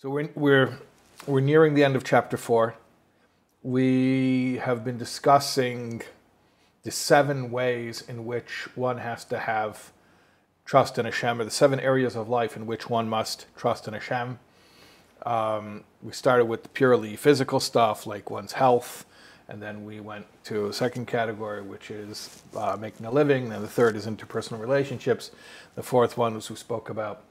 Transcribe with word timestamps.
So 0.00 0.10
we're, 0.10 0.30
we're, 0.36 0.78
we're 1.26 1.40
nearing 1.40 1.74
the 1.74 1.82
end 1.82 1.96
of 1.96 2.04
chapter 2.04 2.36
four. 2.36 2.76
We 3.64 4.60
have 4.62 4.84
been 4.84 4.96
discussing 4.96 6.02
the 6.84 6.92
seven 6.92 7.50
ways 7.50 8.04
in 8.06 8.24
which 8.24 8.68
one 8.76 8.98
has 8.98 9.24
to 9.24 9.40
have 9.40 9.90
trust 10.64 10.98
in 10.98 11.04
Hashem, 11.04 11.40
or 11.40 11.44
the 11.44 11.50
seven 11.50 11.80
areas 11.80 12.14
of 12.14 12.28
life 12.28 12.56
in 12.56 12.64
which 12.64 12.88
one 12.88 13.08
must 13.08 13.46
trust 13.56 13.88
in 13.88 13.94
Hashem. 13.94 14.38
Um, 15.26 15.82
we 16.00 16.12
started 16.12 16.44
with 16.44 16.72
purely 16.74 17.16
physical 17.16 17.58
stuff 17.58 18.06
like 18.06 18.30
one's 18.30 18.52
health, 18.52 19.04
and 19.48 19.60
then 19.60 19.84
we 19.84 19.98
went 19.98 20.26
to 20.44 20.66
a 20.68 20.72
second 20.72 21.06
category, 21.08 21.60
which 21.60 21.90
is 21.90 22.40
uh, 22.56 22.76
making 22.78 23.04
a 23.04 23.10
living. 23.10 23.52
And 23.52 23.64
the 23.64 23.68
third 23.68 23.96
is 23.96 24.06
interpersonal 24.06 24.60
relationships. 24.60 25.32
The 25.74 25.82
fourth 25.82 26.16
one 26.16 26.36
was 26.36 26.48
we 26.50 26.54
spoke 26.54 26.88
about 26.88 27.24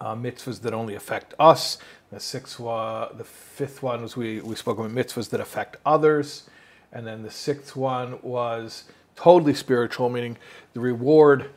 uh, 0.00 0.14
mitzvahs 0.14 0.60
that 0.62 0.72
only 0.72 0.94
affect 0.94 1.34
us. 1.38 1.78
The 2.10 2.20
sixth 2.20 2.58
one, 2.58 3.08
the 3.16 3.24
fifth 3.24 3.82
one 3.82 4.02
was 4.02 4.16
we, 4.16 4.40
we 4.40 4.56
spoke 4.56 4.78
about 4.78 4.90
mitzvahs 4.90 5.30
that 5.30 5.40
affect 5.40 5.76
others. 5.84 6.48
And 6.92 7.06
then 7.06 7.22
the 7.22 7.30
sixth 7.30 7.76
one 7.76 8.18
was 8.22 8.84
totally 9.14 9.54
spiritual, 9.54 10.08
meaning 10.08 10.36
the 10.72 10.80
reward 10.80 11.50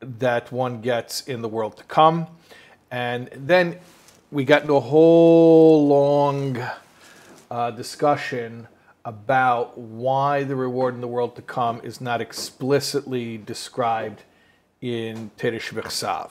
that 0.00 0.50
one 0.52 0.80
gets 0.80 1.22
in 1.22 1.42
the 1.42 1.48
world 1.48 1.76
to 1.76 1.84
come. 1.84 2.28
And 2.90 3.28
then 3.34 3.78
we 4.30 4.44
got 4.44 4.62
into 4.62 4.74
a 4.74 4.80
whole 4.80 5.86
long 5.86 6.58
uh, 7.50 7.70
discussion 7.72 8.68
about 9.04 9.76
why 9.76 10.44
the 10.44 10.56
reward 10.56 10.94
in 10.94 11.00
the 11.00 11.08
world 11.08 11.36
to 11.36 11.42
come 11.42 11.80
is 11.84 12.00
not 12.00 12.20
explicitly 12.20 13.36
described 13.36 14.22
in 14.80 15.30
Torah 15.36 15.58
Shebichsav. 15.58 16.30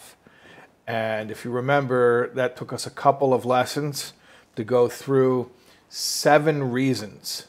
And 0.85 1.31
if 1.31 1.45
you 1.45 1.51
remember, 1.51 2.29
that 2.33 2.57
took 2.57 2.73
us 2.73 2.85
a 2.85 2.91
couple 2.91 3.33
of 3.33 3.45
lessons 3.45 4.13
to 4.55 4.63
go 4.63 4.87
through 4.87 5.49
seven 5.89 6.71
reasons 6.71 7.45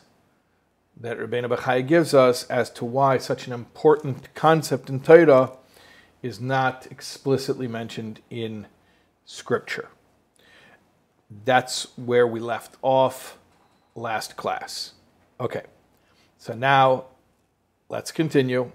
that 0.96 1.18
Rabbeinu 1.18 1.48
Bechai 1.48 1.86
gives 1.86 2.14
us 2.14 2.44
as 2.44 2.70
to 2.70 2.84
why 2.84 3.18
such 3.18 3.46
an 3.46 3.52
important 3.52 4.32
concept 4.34 4.88
in 4.88 5.00
Torah 5.00 5.52
is 6.22 6.40
not 6.40 6.86
explicitly 6.90 7.66
mentioned 7.66 8.20
in 8.30 8.66
Scripture. 9.24 9.88
That's 11.44 11.88
where 11.96 12.26
we 12.26 12.38
left 12.38 12.76
off 12.80 13.38
last 13.94 14.36
class. 14.36 14.92
Okay, 15.40 15.62
so 16.38 16.54
now 16.54 17.06
let's 17.88 18.12
continue. 18.12 18.70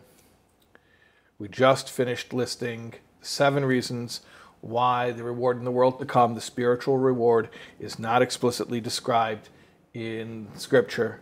We 1.38 1.48
just 1.48 1.90
finished 1.90 2.34
listing 2.34 2.96
seven 3.22 3.64
reasons 3.64 4.22
why 4.61 5.13
the 5.13 5.23
reward 5.23 5.59
in 5.59 5.65
the 5.65 5.71
world 5.71 5.99
to 5.99 6.07
come, 6.07 6.35
the 6.35 6.41
spiritual 6.41 6.97
reward, 6.97 7.49
is 7.79 7.99
not 7.99 8.23
explicitly 8.23 8.81
described 8.81 9.49
in 9.93 10.49
Scripture. 10.55 11.21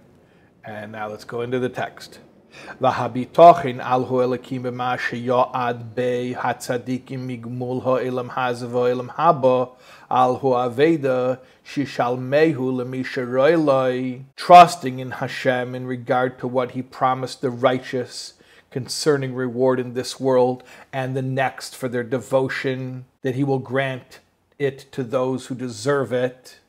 And 0.64 0.92
now 0.92 1.08
let's 1.08 1.25
go 1.25 1.41
into 1.41 1.58
the 1.58 1.69
text. 1.69 2.20
והביטוחן 2.80 3.80
על 3.80 4.05
הו 4.05 4.22
אלוקים 4.22 4.62
במה 4.62 4.94
שיועד 4.98 5.83
בי 5.94 6.34
הצדיקים 6.38 7.27
מגמול 7.27 7.80
העולם 7.84 8.28
הזה 8.36 8.69
והעולם 8.69 9.08
הבא, 9.16 9.64
על 10.11 10.30
הו 10.41 10.64
אבדה 10.64 11.34
ששלמהו 11.64 12.80
למי 12.80 13.05
שרוי 13.05 14.22
trusting 14.36 14.98
in 15.00 15.11
Hashem 15.11 15.75
in 15.75 15.86
regard 15.86 16.38
to 16.38 16.47
what 16.47 16.72
he 16.72 16.83
promised 16.83 17.41
the 17.41 17.50
righteous 17.50 18.34
concerning 18.78 19.33
reward 19.33 19.80
in 19.80 19.95
this 19.95 20.20
world 20.20 20.61
and 20.94 21.17
the 21.17 21.22
next 21.23 21.75
for 21.75 21.89
their 21.89 22.03
devotion, 22.03 23.06
that 23.23 23.34
he 23.34 23.44
will 23.44 23.58
grant 23.58 24.19
it 24.59 24.86
to 24.92 25.03
those 25.03 25.47
who 25.47 25.56
deserve 25.56 26.14
it. 26.14 26.59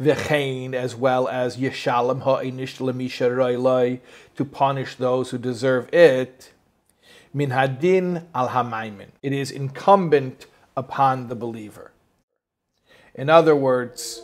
V'chein, 0.00 0.74
as 0.74 0.96
well 0.96 1.28
as 1.28 1.58
Yeshalem 1.58 2.22
ha'inish 2.22 2.78
lemisha 2.78 4.00
to 4.34 4.44
punish 4.44 4.96
those 4.96 5.30
who 5.30 5.38
deserve 5.38 5.88
it. 5.94 6.50
Min 7.32 7.50
hadin 7.50 8.24
al. 8.34 8.48
It 9.22 9.32
is 9.32 9.52
incumbent 9.52 10.46
upon 10.76 11.28
the 11.28 11.36
believer. 11.36 11.92
In 13.14 13.30
other 13.30 13.54
words, 13.54 14.22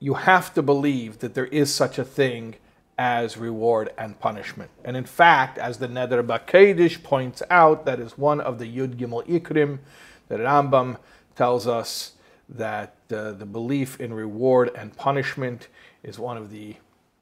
you 0.00 0.14
have 0.14 0.54
to 0.54 0.62
believe 0.62 1.18
that 1.18 1.34
there 1.34 1.44
is 1.44 1.74
such 1.74 1.98
a 1.98 2.04
thing 2.04 2.54
as 2.98 3.36
reward 3.36 3.92
and 3.98 4.18
punishment. 4.20 4.70
And 4.84 4.96
in 4.96 5.04
fact, 5.04 5.58
as 5.58 5.78
the 5.78 5.88
Neder 5.88 6.24
Bakedish 6.24 7.02
points 7.02 7.42
out, 7.50 7.84
that 7.86 8.00
is 8.00 8.16
one 8.16 8.40
of 8.40 8.58
the 8.58 8.66
Yud 8.66 8.96
Gimel 8.96 9.26
Ikrim 9.26 9.80
that 10.28 10.40
Rambam 10.40 10.98
tells 11.34 11.66
us 11.66 12.12
that 12.48 12.96
uh, 13.12 13.32
the 13.32 13.46
belief 13.46 14.00
in 14.00 14.12
reward 14.12 14.70
and 14.76 14.96
punishment 14.96 15.68
is 16.02 16.18
one 16.18 16.36
of 16.36 16.50
the 16.50 16.76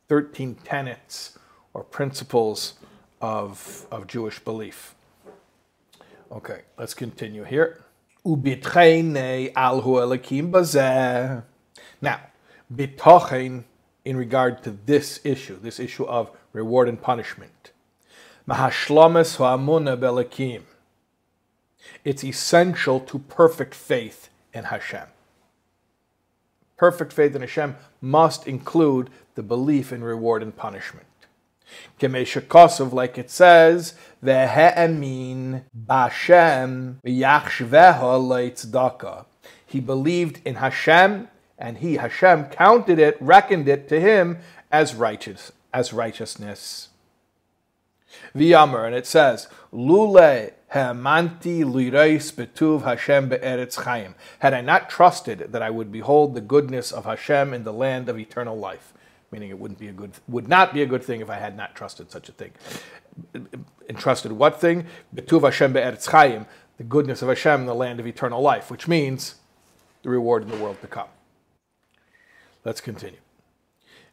13 0.09 0.57
tenets 0.65 1.39
or 1.73 1.85
principles 1.85 2.75
of, 3.21 3.87
of 3.91 4.07
Jewish 4.07 4.39
belief. 4.41 4.95
Okay, 6.31 6.63
let's 6.79 6.95
continue 6.95 7.45
here. 7.45 7.85
Now, 8.25 8.47
bitochen 12.75 13.65
in 14.05 14.17
regard 14.17 14.63
to 14.65 14.71
this 14.71 15.21
issue, 15.25 15.59
this 15.61 15.79
issue 15.79 16.05
of 16.05 16.31
reward 16.53 16.89
and 16.89 17.01
punishment. 17.01 17.73
It's 22.05 22.25
essential 22.25 23.01
to 23.01 23.19
perfect 23.19 23.75
faith 23.75 24.29
in 24.53 24.65
Hashem. 24.65 25.07
Perfect 26.77 27.13
faith 27.13 27.37
in 27.37 27.43
Hashem 27.43 27.77
must 28.01 28.49
include 28.49 29.11
the 29.35 29.43
belief 29.43 29.93
in 29.93 30.03
reward 30.03 30.43
and 30.43 30.57
punishment. 30.57 31.07
Kemeshakosov, 32.01 32.93
like 32.93 33.19
it 33.19 33.31
says, 33.31 33.95
Vehe'emin 34.23 35.63
Bashem 35.87 36.97
v'yachshveha 37.07 39.25
He 39.65 39.81
believed 39.81 40.41
in 40.45 40.57
Hashem, 40.57 41.29
and 41.63 41.79
he, 41.79 41.95
Hashem, 41.95 42.47
counted 42.47 42.99
it, 42.99 43.17
reckoned 43.21 43.69
it 43.69 43.89
to 43.89 44.01
him 44.01 44.39
as 44.73 44.97
righteous, 44.97 45.53
as 45.73 45.93
righteousness. 45.93 46.89
V'yamer, 48.35 48.85
and 48.85 48.97
it 48.97 49.07
says, 49.07 49.47
Lule 49.73 50.53
Ha'manti 50.71 51.63
lireis 51.63 52.33
betuv 52.33 52.83
Hashem 52.83 53.29
be'eretz 53.29 53.85
chaim. 53.85 54.17
Had 54.41 54.55
I 54.55 54.61
not 54.61 54.91
trusted 54.91 55.53
that 55.53 55.63
I 55.63 55.71
would 55.71 55.93
behold 55.93 56.35
the 56.35 56.41
goodness 56.41 56.91
of 56.91 57.05
Hashem 57.05 57.55
in 57.55 57.63
the 57.63 57.73
land 57.73 58.09
of 58.09 58.19
eternal 58.19 58.59
life, 58.59 58.93
meaning 59.31 59.51
it 59.51 59.59
wouldn't 59.59 59.79
be 59.79 59.89
a 59.89 59.93
good, 59.93 60.13
would 60.27 60.49
not 60.49 60.75
be 60.75 60.83
a 60.83 60.87
good 60.87 61.05
thing 61.05 61.21
if 61.21 61.31
I 61.31 61.37
had 61.37 61.57
not 61.57 61.77
trusted 61.77 62.11
such 62.11 62.29
a 62.29 62.33
thing. 62.33 62.51
Entrusted 63.89 64.33
what 64.33 64.61
thing? 64.61 64.87
Betuv 65.15 65.45
Hashem 65.45 65.73
be'eretz 65.73 66.11
chaim, 66.11 66.47
the 66.77 66.85
goodness 66.85 67.23
of 67.23 67.29
Hashem 67.29 67.61
in 67.61 67.67
the 67.67 67.75
land 67.75 68.01
of 68.01 68.07
eternal 68.09 68.43
life, 68.43 68.69
which 68.69 68.89
means 68.89 69.37
the 70.03 70.11
reward 70.11 70.43
in 70.43 70.51
the 70.51 70.57
world 70.57 70.81
to 70.81 70.89
come. 70.89 71.07
Let's 72.66 72.82
continue. 72.82 73.28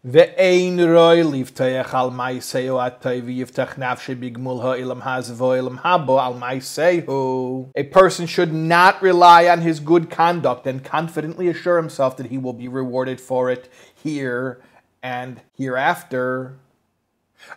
ואין 0.05 0.81
רוי 0.81 1.23
לבטח 1.23 1.95
על 1.95 2.11
מעשהו 2.11 2.81
הטוב 2.81 3.12
ויבטח 3.25 3.79
נפשי 3.79 4.15
בגמול 4.15 4.61
העולם 4.62 5.01
הזה 5.05 5.35
והעולם 5.37 5.79
הבא 5.85 6.27
על 6.27 6.35
מעשהו. 6.35 7.69
A 7.79 7.97
person 7.97 8.27
should 8.27 8.53
not 8.53 9.03
rely 9.03 9.49
on 9.49 9.61
his 9.62 9.81
good 9.81 10.11
conduct 10.11 10.67
and 10.67 10.85
confidently 10.85 11.49
assure 11.49 11.79
himself 11.83 12.17
that 12.17 12.27
he 12.27 12.39
will 12.39 12.53
be 12.53 12.69
rewarded 12.69 13.21
for 13.21 13.51
it 13.51 13.69
here 14.05 14.61
and 15.03 15.41
hereafter. 15.59 16.53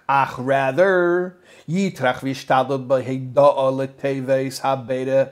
אך 0.08 0.40
rather, 0.40 1.32
יטרח 1.68 2.20
וישתדל 2.24 2.78
בהידעה 2.88 3.72
לטבעס 3.78 4.60
הבדה 4.64 5.24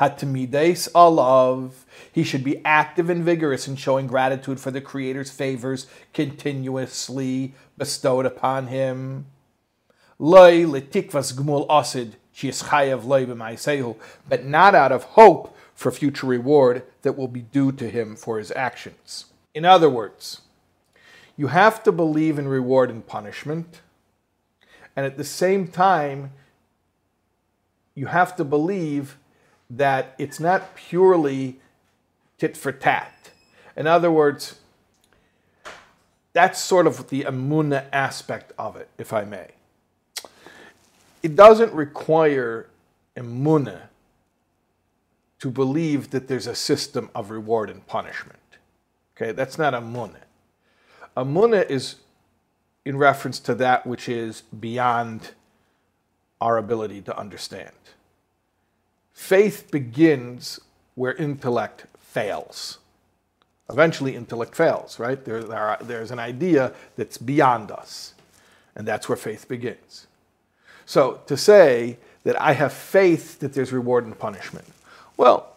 hatmides 0.00 0.90
alav. 0.92 1.72
He 2.12 2.22
should 2.22 2.44
be 2.44 2.64
active 2.64 3.10
and 3.10 3.24
vigorous 3.24 3.68
in 3.68 3.76
showing 3.76 4.06
gratitude 4.06 4.60
for 4.60 4.70
the 4.70 4.80
Creator's 4.80 5.30
favors 5.30 5.86
continuously 6.12 7.54
bestowed 7.78 8.26
upon 8.26 8.68
him. 8.68 9.26
Loy 10.18 10.64
letikvas 10.64 11.34
gmul 11.34 11.66
asid 11.68 12.16
but 14.28 14.44
not 14.44 14.74
out 14.74 14.92
of 14.92 15.04
hope 15.04 15.56
for 15.74 15.90
future 15.90 16.26
reward 16.26 16.82
that 17.02 17.16
will 17.16 17.28
be 17.28 17.42
due 17.42 17.72
to 17.72 17.88
him 17.88 18.16
for 18.16 18.38
his 18.38 18.50
actions. 18.52 19.26
In 19.54 19.64
other 19.64 19.88
words, 19.88 20.42
you 21.36 21.48
have 21.48 21.82
to 21.84 21.92
believe 21.92 22.38
in 22.38 22.48
reward 22.48 22.90
and 22.90 23.06
punishment, 23.06 23.80
and 24.94 25.04
at 25.06 25.16
the 25.16 25.24
same 25.24 25.68
time, 25.68 26.32
you 27.94 28.06
have 28.06 28.36
to 28.36 28.44
believe 28.44 29.18
that 29.70 30.14
it's 30.18 30.38
not 30.38 30.74
purely 30.76 31.60
tit 32.38 32.56
for 32.56 32.72
tat. 32.72 33.30
In 33.76 33.86
other 33.86 34.10
words, 34.10 34.58
that's 36.32 36.60
sort 36.60 36.86
of 36.86 37.08
the 37.08 37.22
amuna 37.22 37.86
aspect 37.92 38.52
of 38.58 38.76
it, 38.76 38.88
if 38.98 39.12
I 39.12 39.24
may. 39.24 39.48
It 41.22 41.34
doesn't 41.34 41.72
require 41.72 42.68
amuna 43.16 43.88
to 45.38 45.50
believe 45.50 46.10
that 46.10 46.28
there's 46.28 46.46
a 46.46 46.54
system 46.54 47.10
of 47.14 47.30
reward 47.30 47.70
and 47.70 47.86
punishment. 47.86 48.38
Okay, 49.16 49.32
that's 49.32 49.58
not 49.58 49.72
emunah. 49.72 50.24
A 51.16 51.24
munah 51.24 51.68
is 51.68 51.96
in 52.84 52.96
reference 52.96 53.40
to 53.40 53.54
that 53.54 53.86
which 53.86 54.08
is 54.08 54.42
beyond 54.42 55.32
our 56.40 56.58
ability 56.58 57.00
to 57.02 57.18
understand. 57.18 57.72
Faith 59.16 59.70
begins 59.70 60.60
where 60.94 61.14
intellect 61.14 61.86
fails. 61.98 62.78
Eventually, 63.70 64.14
intellect 64.14 64.54
fails, 64.54 65.00
right? 65.00 65.24
There, 65.24 65.42
there 65.42 65.58
are, 65.58 65.78
there's 65.80 66.10
an 66.10 66.18
idea 66.18 66.74
that's 66.96 67.16
beyond 67.16 67.70
us, 67.72 68.12
and 68.76 68.86
that's 68.86 69.08
where 69.08 69.16
faith 69.16 69.48
begins. 69.48 70.06
So, 70.84 71.22
to 71.26 71.36
say 71.36 71.96
that 72.24 72.40
I 72.40 72.52
have 72.52 72.74
faith 72.74 73.40
that 73.40 73.54
there's 73.54 73.72
reward 73.72 74.04
and 74.04 74.16
punishment, 74.16 74.66
well, 75.16 75.56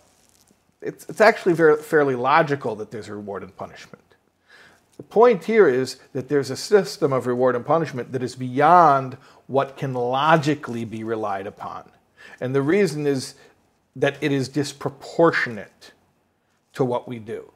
it's, 0.82 1.06
it's 1.10 1.22
actually 1.22 1.54
very, 1.54 1.80
fairly 1.84 2.16
logical 2.16 2.78
that 2.78 2.92
there's 2.92 3.10
reward 3.10 3.44
and 3.44 3.56
punishment. 3.56 4.16
The 4.96 5.04
point 5.04 5.44
here 5.44 5.68
is 5.68 5.98
that 6.14 6.30
there's 6.30 6.50
a 6.50 6.58
system 6.58 7.12
of 7.12 7.28
reward 7.28 7.58
and 7.58 7.66
punishment 7.66 8.14
that 8.14 8.24
is 8.24 8.38
beyond 8.38 9.18
what 9.48 9.76
can 9.76 9.94
logically 9.94 10.86
be 10.86 11.04
relied 11.04 11.46
upon. 11.46 11.92
And 12.42 12.56
the 12.56 12.62
reason 12.62 13.06
is 13.06 13.36
that 13.96 14.18
it 14.22 14.32
is 14.32 14.48
disproportionate 14.50 15.92
to 16.74 16.86
what 16.86 17.08
we 17.08 17.20
do, 17.20 17.52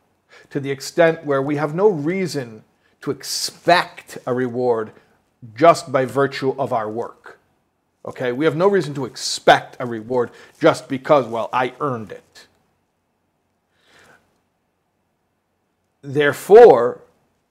to 0.50 0.60
the 0.60 0.72
extent 0.72 1.26
where 1.26 1.42
we 1.42 1.56
have 1.56 1.76
no 1.76 1.88
reason 1.88 2.64
to 3.02 3.12
expect 3.12 4.18
a 4.26 4.34
reward 4.34 4.92
just 5.56 5.92
by 5.92 6.06
virtue 6.06 6.56
of 6.58 6.74
our 6.74 6.90
work. 6.90 7.40
Okay, 8.06 8.32
we 8.32 8.46
have 8.46 8.56
no 8.56 8.68
reason 8.68 8.94
to 8.96 9.06
expect 9.06 9.78
a 9.80 9.86
reward 9.86 10.32
just 10.60 10.90
because, 10.90 11.26
well, 11.26 11.50
I 11.54 11.74
earned 11.80 12.12
it. 12.12 12.48
Therefore, 16.02 17.02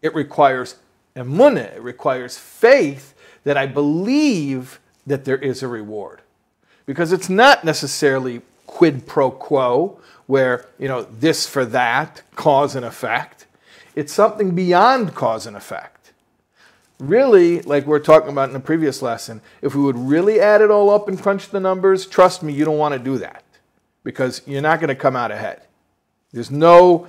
it 0.03 0.15
requires 0.15 0.77
emunah, 1.17 1.77
it 1.77 1.83
requires 1.83 2.37
faith 2.37 3.15
that 3.45 3.57
I 3.57 3.67
believe 3.67 4.79
that 5.07 5.25
there 5.25 5.39
is 5.39 5.63
a 5.63 5.69
reward. 5.69 6.21
Because 6.85 7.13
it's 7.13 7.31
not 7.31 7.65
necessarily 7.65 8.43
quid 8.83 9.07
pro 9.07 9.31
quo, 9.31 9.97
where, 10.27 10.67
you 10.77 10.89
know, 10.89 11.03
this 11.03 11.47
for 11.47 11.65
that, 11.65 12.21
cause 12.35 12.75
and 12.75 12.85
effect. 12.85 13.47
It's 13.95 14.13
something 14.13 14.57
beyond 14.57 15.15
cause 15.15 15.47
and 15.47 15.57
effect. 15.57 16.11
Really, 16.99 17.61
like 17.61 17.87
we 17.87 17.95
are 17.95 18.01
talking 18.01 18.31
about 18.31 18.49
in 18.49 18.55
the 18.55 18.59
previous 18.59 19.01
lesson, 19.01 19.41
if 19.61 19.77
we 19.77 19.85
would 19.85 19.97
really 19.97 20.41
add 20.41 20.63
it 20.63 20.69
all 20.69 20.91
up 20.91 21.07
and 21.07 21.17
crunch 21.17 21.51
the 21.51 21.61
numbers, 21.61 22.07
trust 22.07 22.43
me, 22.43 22.53
you 22.53 22.65
don't 22.65 22.77
want 22.77 22.93
to 22.93 22.99
do 22.99 23.19
that 23.19 23.45
because 24.03 24.43
you're 24.49 24.61
not 24.61 24.81
going 24.81 24.89
to 24.89 24.97
come 24.97 25.15
out 25.15 25.31
ahead. 25.31 25.63
There's 26.33 26.51
no 26.51 27.07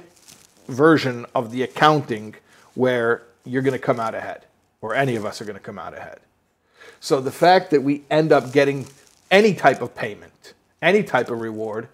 version 0.68 1.26
of 1.34 1.50
the 1.50 1.64
accounting 1.64 2.36
where 2.76 3.24
you're 3.46 3.64
going 3.64 3.74
to 3.74 3.84
come 3.84 4.00
out 4.00 4.14
ahead, 4.14 4.46
or 4.80 4.94
any 4.94 5.16
of 5.16 5.26
us 5.26 5.42
are 5.42 5.46
going 5.46 5.58
to 5.58 5.64
come 5.64 5.80
out 5.80 5.98
ahead. 5.98 6.20
So 7.00 7.20
the 7.20 7.32
fact 7.32 7.72
that 7.72 7.82
we 7.82 8.04
end 8.12 8.32
up 8.32 8.54
getting 8.54 8.86
any 9.32 9.56
type 9.56 9.82
of 9.82 9.96
payment 9.96 10.54
any 10.84 11.04
type 11.04 11.30
of 11.30 11.42
reward 11.42 11.88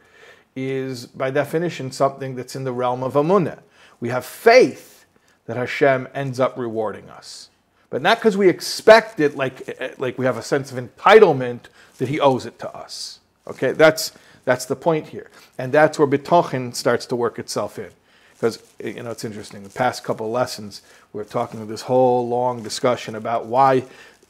is 0.55 1.05
by 1.05 1.31
definition 1.31 1.91
something 1.91 2.35
that's 2.35 2.55
in 2.55 2.63
the 2.63 2.73
realm 2.73 3.03
of 3.03 3.13
amunah. 3.13 3.59
We 3.99 4.09
have 4.09 4.25
faith 4.25 5.05
that 5.45 5.57
Hashem 5.57 6.07
ends 6.13 6.39
up 6.39 6.57
rewarding 6.57 7.09
us. 7.09 7.49
But 7.89 8.01
not 8.01 8.17
because 8.17 8.37
we 8.37 8.49
expect 8.49 9.19
it 9.19 9.35
like, 9.35 9.97
like 9.97 10.17
we 10.17 10.25
have 10.25 10.37
a 10.37 10.43
sense 10.43 10.71
of 10.71 10.77
entitlement 10.77 11.61
that 11.97 12.09
he 12.09 12.19
owes 12.19 12.45
it 12.45 12.59
to 12.59 12.75
us. 12.75 13.19
Okay, 13.47 13.71
that's, 13.71 14.11
that's 14.45 14.65
the 14.65 14.75
point 14.75 15.07
here. 15.07 15.29
And 15.57 15.71
that's 15.71 15.97
where 15.97 16.07
bitochin 16.07 16.75
starts 16.75 17.05
to 17.07 17.15
work 17.15 17.39
itself 17.39 17.79
in. 17.79 17.89
Because, 18.33 18.61
you 18.83 19.03
know, 19.03 19.11
it's 19.11 19.25
interesting. 19.25 19.63
The 19.63 19.69
past 19.69 20.03
couple 20.03 20.29
lessons, 20.31 20.81
we 21.13 21.21
are 21.21 21.25
talking 21.25 21.65
this 21.67 21.81
whole 21.81 22.27
long 22.27 22.63
discussion 22.63 23.15
about 23.15 23.47
why 23.47 23.83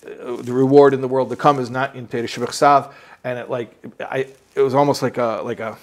uh, 0.05 0.37
the 0.37 0.53
reward 0.53 0.93
in 0.93 1.01
the 1.01 1.07
world 1.07 1.29
to 1.29 1.35
come 1.35 1.59
is 1.59 1.69
not 1.69 1.95
in 1.95 2.07
Torah 2.07 2.23
Shebichsav, 2.23 2.91
and 3.23 3.37
it 3.37 3.49
like 3.49 3.71
I 3.99 4.27
it 4.59 4.63
was 4.63 4.75
almost 4.75 5.01
like 5.01 5.17
a 5.17 5.41
like 5.43 5.59
a 5.59 5.77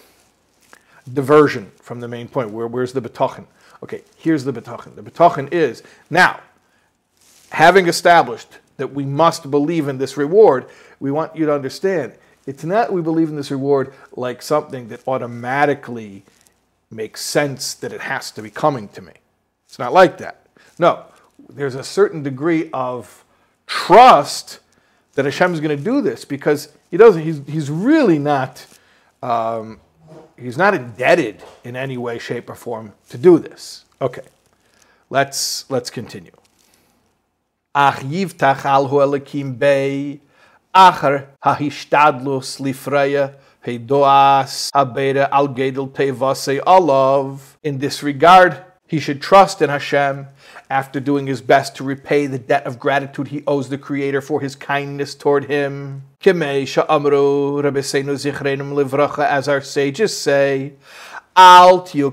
diversion 1.13 1.73
from 1.81 2.01
the 2.01 2.09
main 2.09 2.29
point. 2.29 2.51
Where 2.51 2.67
where's 2.67 2.93
the 2.93 3.01
betachin? 3.01 3.47
Okay, 3.83 4.03
here's 4.17 4.45
the 4.45 4.53
betachin. 4.53 4.95
The 4.95 5.03
betachin 5.03 5.53
is 5.53 5.83
now 6.11 6.41
having 7.51 7.89
established 7.89 8.59
that 8.77 8.93
we 8.93 9.05
must 9.05 9.51
believe 9.51 9.89
in 9.89 9.99
this 9.99 10.17
reward. 10.17 10.67
We 11.01 11.11
want 11.11 11.35
you 11.35 11.47
to 11.47 11.55
understand 11.55 12.15
it's 12.47 12.65
not 12.65 12.93
we 12.93 13.01
believe 13.01 13.29
in 13.29 13.37
this 13.37 13.51
reward 13.51 13.95
like 14.13 14.43
something 14.43 14.89
that 14.89 15.07
automatically 15.09 16.25
makes 16.91 17.23
sense 17.23 17.75
that 17.75 17.93
it 17.93 18.03
has 18.03 18.31
to 18.33 18.43
be 18.43 18.51
coming 18.51 18.89
to 18.89 19.03
me. 19.03 19.13
It's 19.67 19.79
not 19.79 19.93
like 19.93 20.19
that. 20.19 20.47
No, 20.79 21.07
there's 21.49 21.75
a 21.75 21.83
certain 21.83 22.23
degree 22.23 22.69
of 22.73 23.25
trust 23.67 24.61
that 25.15 25.25
Hashem 25.25 25.55
is 25.55 25.61
going 25.61 25.77
to 25.77 25.83
do 25.83 26.03
this 26.03 26.25
because 26.25 26.69
he 26.97 26.99
doesn't. 26.99 27.23
He's, 27.23 27.43
he's 27.47 27.71
really 27.71 28.19
not. 28.19 28.67
Um, 29.23 29.81
he's 30.39 30.57
not 30.57 30.73
indebted 30.73 31.43
in 31.63 31.77
any 31.77 31.99
way, 31.99 32.19
shape, 32.19 32.49
or 32.49 32.55
form 32.55 32.95
to 33.11 33.19
do 33.19 33.39
this. 33.39 33.85
Okay, 34.01 34.23
let's 35.11 35.71
let's 35.71 35.91
continue. 35.91 36.33
Ach 37.75 37.97
yivtach 37.97 38.65
al 38.65 38.89
elakim 38.89 39.59
bei 39.59 40.21
acher 40.75 41.27
hahishtadlus 41.45 42.61
lifreya 42.65 43.35
heidoas 43.63 44.71
habeda 44.73 45.29
al 45.31 45.49
gedel 45.49 45.91
tevase 45.91 46.61
alav. 46.61 47.41
In 47.63 47.77
this 47.77 48.03
regard, 48.03 48.65
he 48.87 48.99
should 48.99 49.21
trust 49.21 49.61
in 49.61 49.69
Hashem 49.69 50.29
after 50.69 51.01
doing 51.01 51.27
his 51.27 51.41
best 51.41 51.77
to 51.77 51.85
repay 51.85 52.27
the 52.27 52.39
debt 52.39 52.67
of 52.67 52.79
gratitude 52.79 53.29
he 53.29 53.43
owes 53.47 53.69
the 53.69 53.79
Creator 53.79 54.21
for 54.21 54.41
his 54.41 54.57
kindness 54.57 55.15
toward 55.15 55.45
him. 55.45 56.03
As 59.19 59.49
our 59.49 59.61
sages 59.61 60.17
say, 60.17 60.73
do 61.37 62.11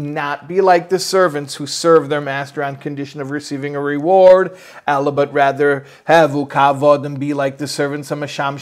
not 0.00 0.48
be 0.48 0.60
like 0.60 0.88
the 0.88 0.98
servants 0.98 1.54
who 1.54 1.66
serve 1.68 2.08
their 2.08 2.20
master 2.20 2.64
on 2.64 2.74
condition 2.74 3.20
of 3.20 3.30
receiving 3.30 3.76
a 3.76 3.80
reward, 3.80 4.56
but 4.86 5.32
rather 5.32 5.86
havu 6.08 6.48
kavod 6.48 7.06
and 7.06 7.20
be 7.20 7.32
like 7.32 7.58
the 7.58 7.68
servants 7.68 8.10
of 8.10 8.18
Masham 8.18 8.56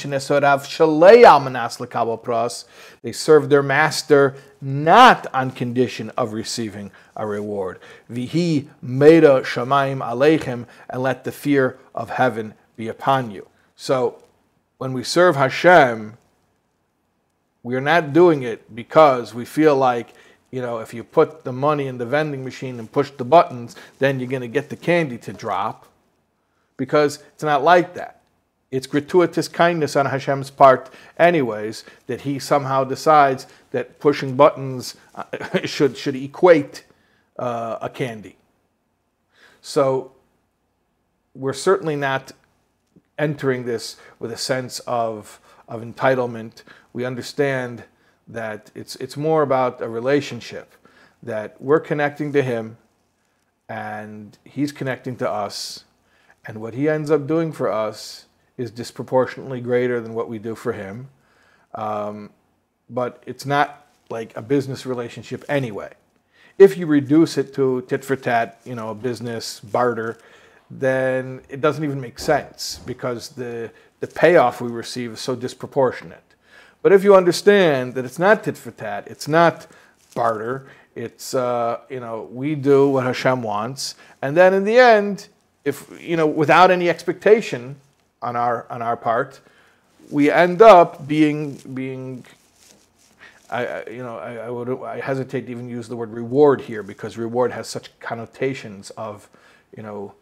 They 3.00 3.12
serve 3.12 3.48
their 3.48 3.62
master 3.62 4.34
not 4.60 5.26
on 5.32 5.52
condition 5.52 6.10
of 6.18 6.34
receiving 6.34 6.90
a 7.16 7.26
reward. 7.26 7.78
Vihi 8.10 8.68
meda 8.82 9.40
shamayim 9.40 10.00
aleichem, 10.00 10.66
and 10.90 11.02
let 11.02 11.24
the 11.24 11.32
fear 11.32 11.78
of 11.94 12.10
heaven 12.10 12.52
be 12.76 12.88
upon 12.88 13.30
you. 13.30 13.48
So, 13.74 14.22
when 14.76 14.92
we 14.92 15.02
serve 15.02 15.36
Hashem, 15.36 16.18
we 17.64 17.74
are 17.74 17.80
not 17.80 18.12
doing 18.12 18.42
it 18.42 18.72
because 18.72 19.34
we 19.34 19.44
feel 19.44 19.74
like, 19.74 20.10
you 20.52 20.60
know, 20.60 20.78
if 20.78 20.94
you 20.94 21.02
put 21.02 21.42
the 21.44 21.52
money 21.52 21.88
in 21.88 21.98
the 21.98 22.06
vending 22.06 22.44
machine 22.44 22.78
and 22.78 22.92
push 22.92 23.10
the 23.10 23.24
buttons, 23.24 23.74
then 23.98 24.20
you're 24.20 24.28
going 24.28 24.42
to 24.42 24.48
get 24.48 24.68
the 24.68 24.76
candy 24.76 25.18
to 25.18 25.32
drop. 25.32 25.88
Because 26.76 27.22
it's 27.32 27.42
not 27.42 27.64
like 27.64 27.94
that. 27.94 28.20
It's 28.70 28.86
gratuitous 28.86 29.48
kindness 29.48 29.96
on 29.96 30.06
Hashem's 30.06 30.50
part, 30.50 30.90
anyways, 31.18 31.84
that 32.06 32.22
he 32.22 32.38
somehow 32.38 32.84
decides 32.84 33.46
that 33.70 33.98
pushing 33.98 34.36
buttons 34.36 34.96
uh, 35.14 35.24
should, 35.64 35.96
should 35.96 36.16
equate 36.16 36.84
uh, 37.38 37.78
a 37.80 37.88
candy. 37.88 38.36
So 39.62 40.12
we're 41.34 41.54
certainly 41.54 41.96
not 41.96 42.32
entering 43.18 43.64
this 43.64 43.96
with 44.18 44.30
a 44.30 44.36
sense 44.36 44.80
of, 44.80 45.40
of 45.68 45.82
entitlement 45.82 46.62
we 46.94 47.04
understand 47.04 47.84
that 48.26 48.70
it's, 48.74 48.96
it's 48.96 49.18
more 49.18 49.42
about 49.42 49.82
a 49.82 49.88
relationship, 49.88 50.72
that 51.22 51.60
we're 51.60 51.80
connecting 51.80 52.32
to 52.32 52.42
Him 52.42 52.78
and 53.68 54.38
He's 54.44 54.72
connecting 54.72 55.16
to 55.16 55.30
us. 55.30 55.84
And 56.46 56.60
what 56.60 56.72
He 56.72 56.88
ends 56.88 57.10
up 57.10 57.26
doing 57.26 57.52
for 57.52 57.70
us 57.70 58.26
is 58.56 58.70
disproportionately 58.70 59.60
greater 59.60 60.00
than 60.00 60.14
what 60.14 60.28
we 60.28 60.38
do 60.38 60.54
for 60.54 60.72
Him. 60.72 61.08
Um, 61.74 62.30
but 62.88 63.22
it's 63.26 63.44
not 63.44 63.86
like 64.08 64.34
a 64.36 64.42
business 64.42 64.86
relationship 64.86 65.44
anyway. 65.48 65.92
If 66.56 66.78
you 66.78 66.86
reduce 66.86 67.36
it 67.36 67.52
to 67.54 67.82
tit 67.88 68.04
for 68.04 68.14
tat, 68.14 68.60
you 68.64 68.76
know, 68.76 68.90
a 68.90 68.94
business 68.94 69.58
barter, 69.58 70.18
then 70.70 71.40
it 71.48 71.60
doesn't 71.60 71.82
even 71.82 72.00
make 72.00 72.18
sense 72.20 72.80
because 72.86 73.30
the, 73.30 73.72
the 74.04 74.12
payoff 74.12 74.60
we 74.60 74.70
receive 74.70 75.12
is 75.12 75.20
so 75.20 75.34
disproportionate. 75.34 76.22
But 76.82 76.92
if 76.92 77.02
you 77.02 77.14
understand 77.16 77.94
that 77.94 78.04
it's 78.04 78.18
not 78.18 78.44
tit 78.44 78.58
for 78.58 78.70
tat, 78.70 79.06
it's 79.06 79.26
not 79.26 79.66
barter, 80.14 80.66
it's, 80.94 81.32
uh, 81.32 81.80
you 81.88 82.00
know, 82.00 82.28
we 82.30 82.54
do 82.54 82.90
what 82.90 83.04
Hashem 83.04 83.42
wants. 83.42 83.94
And 84.20 84.36
then 84.36 84.52
in 84.52 84.64
the 84.64 84.76
end, 84.76 85.28
if, 85.64 85.90
you 85.98 86.18
know, 86.18 86.26
without 86.26 86.70
any 86.70 86.90
expectation 86.90 87.76
on 88.20 88.36
our, 88.36 88.66
on 88.70 88.82
our 88.82 88.96
part, 88.96 89.40
we 90.10 90.30
end 90.30 90.60
up 90.60 91.08
being 91.08 91.54
being 91.72 92.26
I, 93.50 93.84
you 93.88 94.02
know, 94.02 94.18
I, 94.18 94.36
I, 94.36 94.50
would 94.50 94.82
I 94.82 95.00
hesitate 95.00 95.42
to 95.46 95.50
even 95.50 95.68
use 95.68 95.86
the 95.88 95.96
word 95.96 96.12
reward 96.12 96.60
here 96.60 96.82
because 96.82 97.16
reward 97.16 97.52
has 97.52 97.68
such 97.68 97.96
connotations 98.00 98.90
of, 98.90 99.28
you 99.76 99.82
know, 99.82 100.14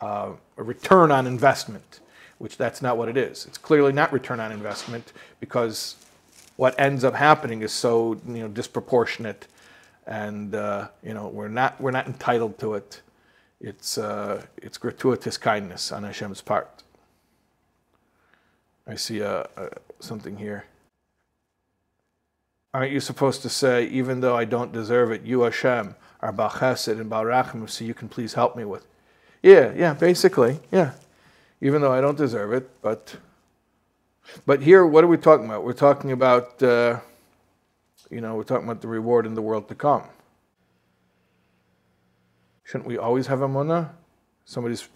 uh, 0.00 0.32
a 0.56 0.62
return 0.62 1.10
on 1.10 1.26
investment, 1.26 2.00
which 2.38 2.56
that's 2.56 2.82
not 2.82 2.96
what 2.96 3.08
it 3.08 3.16
is. 3.16 3.46
It's 3.46 3.58
clearly 3.58 3.92
not 3.92 4.12
return 4.12 4.40
on 4.40 4.52
investment 4.52 5.12
because 5.40 5.96
what 6.56 6.78
ends 6.78 7.04
up 7.04 7.14
happening 7.14 7.62
is 7.62 7.72
so 7.72 8.18
you 8.26 8.40
know 8.40 8.48
disproportionate, 8.48 9.46
and 10.06 10.54
uh, 10.54 10.88
you 11.02 11.14
know 11.14 11.28
we're 11.28 11.48
not 11.48 11.80
we're 11.80 11.90
not 11.90 12.06
entitled 12.06 12.58
to 12.58 12.74
it. 12.74 13.02
It's 13.60 13.98
uh, 13.98 14.42
it's 14.56 14.78
gratuitous 14.78 15.38
kindness 15.38 15.92
on 15.92 16.04
Hashem's 16.04 16.40
part. 16.40 16.82
I 18.86 18.94
see 18.94 19.22
uh, 19.22 19.44
uh, 19.56 19.68
something 20.00 20.36
here. 20.36 20.64
Aren't 22.72 22.92
you 22.92 23.00
supposed 23.00 23.42
to 23.42 23.48
say, 23.48 23.86
even 23.86 24.20
though 24.20 24.36
I 24.36 24.44
don't 24.44 24.70
deserve 24.70 25.10
it, 25.10 25.22
you 25.22 25.42
Hashem 25.42 25.94
are 26.20 26.30
Baal 26.30 26.50
Chesed 26.50 27.00
and 27.00 27.08
Baal 27.08 27.24
Racham, 27.24 27.68
so 27.68 27.84
you 27.84 27.94
can 27.94 28.08
please 28.08 28.34
help 28.34 28.54
me 28.54 28.64
with? 28.64 28.86
Yeah, 29.42 29.72
yeah, 29.74 29.94
basically, 29.94 30.60
yeah. 30.70 30.92
Even 31.60 31.80
though 31.80 31.92
I 31.92 32.00
don't 32.00 32.18
deserve 32.18 32.52
it, 32.52 32.70
but 32.82 33.16
but 34.44 34.62
here, 34.62 34.84
what 34.86 35.04
are 35.04 35.06
we 35.06 35.16
talking 35.16 35.46
about? 35.46 35.64
We're 35.64 35.72
talking 35.72 36.12
about, 36.12 36.62
uh, 36.62 37.00
you 38.10 38.20
know, 38.20 38.34
we're 38.34 38.42
talking 38.42 38.64
about 38.64 38.80
the 38.80 38.88
reward 38.88 39.26
in 39.26 39.34
the 39.34 39.42
world 39.42 39.68
to 39.68 39.74
come. 39.74 40.02
Shouldn't 42.64 42.88
we 42.88 42.98
always 42.98 43.28
have 43.28 43.38
emunah? 43.38 43.90
Somebody's 44.44 44.88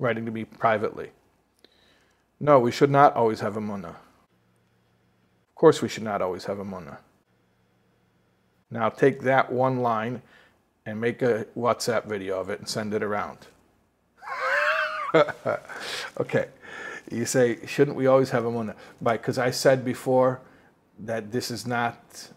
writing 0.00 0.24
to 0.26 0.32
me 0.32 0.44
privately. 0.44 1.10
No, 2.40 2.58
we 2.58 2.72
should 2.72 2.90
not 2.90 3.14
always 3.14 3.40
have 3.40 3.54
emunah. 3.54 3.94
Of 3.94 5.54
course, 5.54 5.80
we 5.80 5.88
should 5.88 6.02
not 6.02 6.20
always 6.20 6.44
have 6.44 6.58
emunah. 6.58 6.98
Now 8.70 8.88
take 8.88 9.22
that 9.22 9.52
one 9.52 9.78
line 9.78 10.22
and 10.84 11.00
make 11.00 11.22
a 11.22 11.46
WhatsApp 11.56 12.06
video 12.06 12.40
of 12.40 12.50
it 12.50 12.58
and 12.58 12.68
send 12.68 12.92
it 12.92 13.02
around. 13.02 13.46
okay. 16.20 16.48
You 17.10 17.26
say, 17.26 17.64
shouldn't 17.66 17.96
we 17.96 18.06
always 18.06 18.30
have 18.30 18.44
emunah? 18.44 18.74
Because 19.02 19.38
I 19.38 19.50
said 19.50 19.84
before 19.84 20.40
that 20.98 21.32
this 21.32 21.50
is 21.50 21.66
not. 21.66 22.30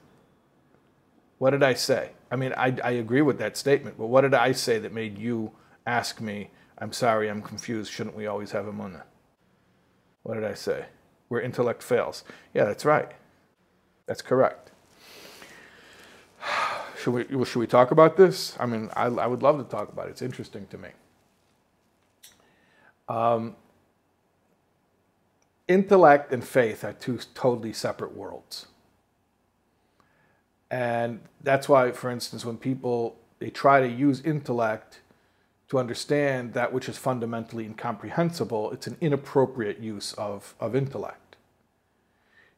What 1.38 1.52
did 1.52 1.64
I 1.64 1.74
say? 1.74 2.12
I 2.32 2.36
mean, 2.36 2.54
I, 2.58 2.76
I 2.84 2.92
agree 2.92 3.22
with 3.22 3.38
that 3.40 3.56
statement, 3.58 3.98
but 3.98 4.08
what 4.08 4.22
did 4.22 4.34
I 4.34 4.52
say 4.52 4.80
that 4.80 4.94
made 4.94 5.18
you 5.18 5.52
ask 5.86 6.20
me, 6.20 6.50
I'm 6.78 6.92
sorry, 6.92 7.30
I'm 7.30 7.42
confused, 7.42 7.92
shouldn't 7.92 8.16
we 8.16 8.28
always 8.28 8.52
have 8.52 8.66
emunah? 8.66 9.04
What 10.24 10.36
did 10.36 10.44
I 10.44 10.56
say? 10.56 10.86
Where 11.30 11.40
intellect 11.42 11.82
fails. 11.82 12.24
Yeah, 12.54 12.66
that's 12.66 12.86
right. 12.86 13.12
That's 14.08 14.22
correct. 14.22 14.72
Should 17.00 17.14
we, 17.14 17.46
should 17.46 17.60
we 17.60 17.68
talk 17.68 17.92
about 17.92 18.18
this? 18.18 18.58
I 18.60 18.66
mean, 18.66 18.90
I, 18.96 19.06
I 19.06 19.28
would 19.28 19.44
love 19.44 19.60
to 19.60 19.64
talk 19.64 19.90
about 19.94 20.08
it. 20.08 20.12
It's 20.12 20.24
interesting 20.24 20.66
to 20.72 20.78
me. 20.80 20.90
Um, 23.10 23.56
intellect 25.68 26.34
and 26.34 26.44
faith 26.44 26.84
are 26.84 26.94
two 26.94 27.20
totally 27.34 27.74
separate 27.74 28.16
worlds. 28.16 28.68
And 30.70 31.22
that's 31.42 31.70
why, 31.70 31.92
for 31.92 32.10
instance, 32.10 32.46
when 32.46 32.58
people 32.58 33.18
they 33.40 33.50
try 33.50 33.80
to 33.80 33.88
use 33.88 34.22
intellect 34.22 35.02
to 35.70 35.78
understand 35.78 36.54
that 36.54 36.72
which 36.74 36.90
is 36.90 36.98
fundamentally 36.98 37.66
incomprehensible, 37.66 38.72
it's 38.72 38.88
an 38.88 38.98
inappropriate 39.02 39.80
use 39.80 40.14
of, 40.14 40.56
of 40.60 40.76
intellect. 40.76 41.36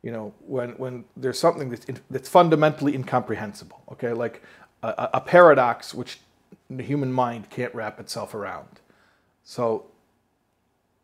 You 0.02 0.12
know, 0.12 0.34
when, 0.48 0.72
when 0.72 1.06
there's 1.18 1.40
something 1.40 1.70
that's, 1.70 1.86
that's 2.10 2.30
fundamentally 2.30 2.96
incomprehensible, 2.96 3.82
okay, 3.92 4.14
like 4.14 4.42
a, 4.84 5.10
a 5.16 5.22
paradox 5.22 5.94
which 5.94 6.20
the 6.70 6.84
human 6.84 7.12
mind 7.12 7.50
can't 7.50 7.74
wrap 7.76 8.00
itself 8.00 8.34
around. 8.34 8.80
So 9.44 9.86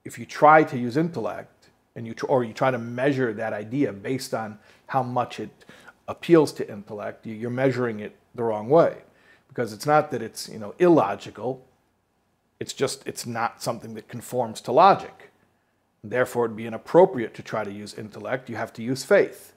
if 0.06 0.18
you 0.18 0.26
try 0.26 0.64
to 0.64 0.78
use 0.78 0.98
intellect, 0.98 1.70
and 1.96 2.06
you 2.06 2.14
tr- 2.14 2.26
or 2.28 2.44
you 2.44 2.54
try 2.54 2.72
to 2.72 2.78
measure 2.78 3.34
that 3.34 3.54
idea 3.54 3.92
based 3.92 4.34
on 4.34 4.60
how 4.88 5.02
much 5.02 5.40
it 5.40 5.66
appeals 6.08 6.52
to 6.54 6.70
intellect, 6.70 7.26
you're 7.26 7.50
measuring 7.50 8.00
it 8.00 8.16
the 8.36 8.44
wrong 8.44 8.70
way. 8.70 8.98
Because 9.48 9.74
it's 9.74 9.86
not 9.86 10.12
that 10.12 10.22
it's 10.22 10.50
you 10.50 10.60
know 10.60 10.76
illogical. 10.80 11.66
It's 12.60 12.74
just 12.74 13.06
it's 13.08 13.26
not 13.26 13.62
something 13.62 13.94
that 13.96 14.08
conforms 14.08 14.62
to 14.62 14.72
logic. 14.72 15.32
Therefore 16.04 16.46
it'd 16.46 16.58
be 16.58 16.68
inappropriate 16.68 17.34
to 17.36 17.42
try 17.42 17.64
to 17.64 17.72
use 17.72 17.94
intellect. 17.94 18.50
You 18.50 18.58
have 18.58 18.74
to 18.74 18.84
use 18.84 19.04
faith. 19.04 19.54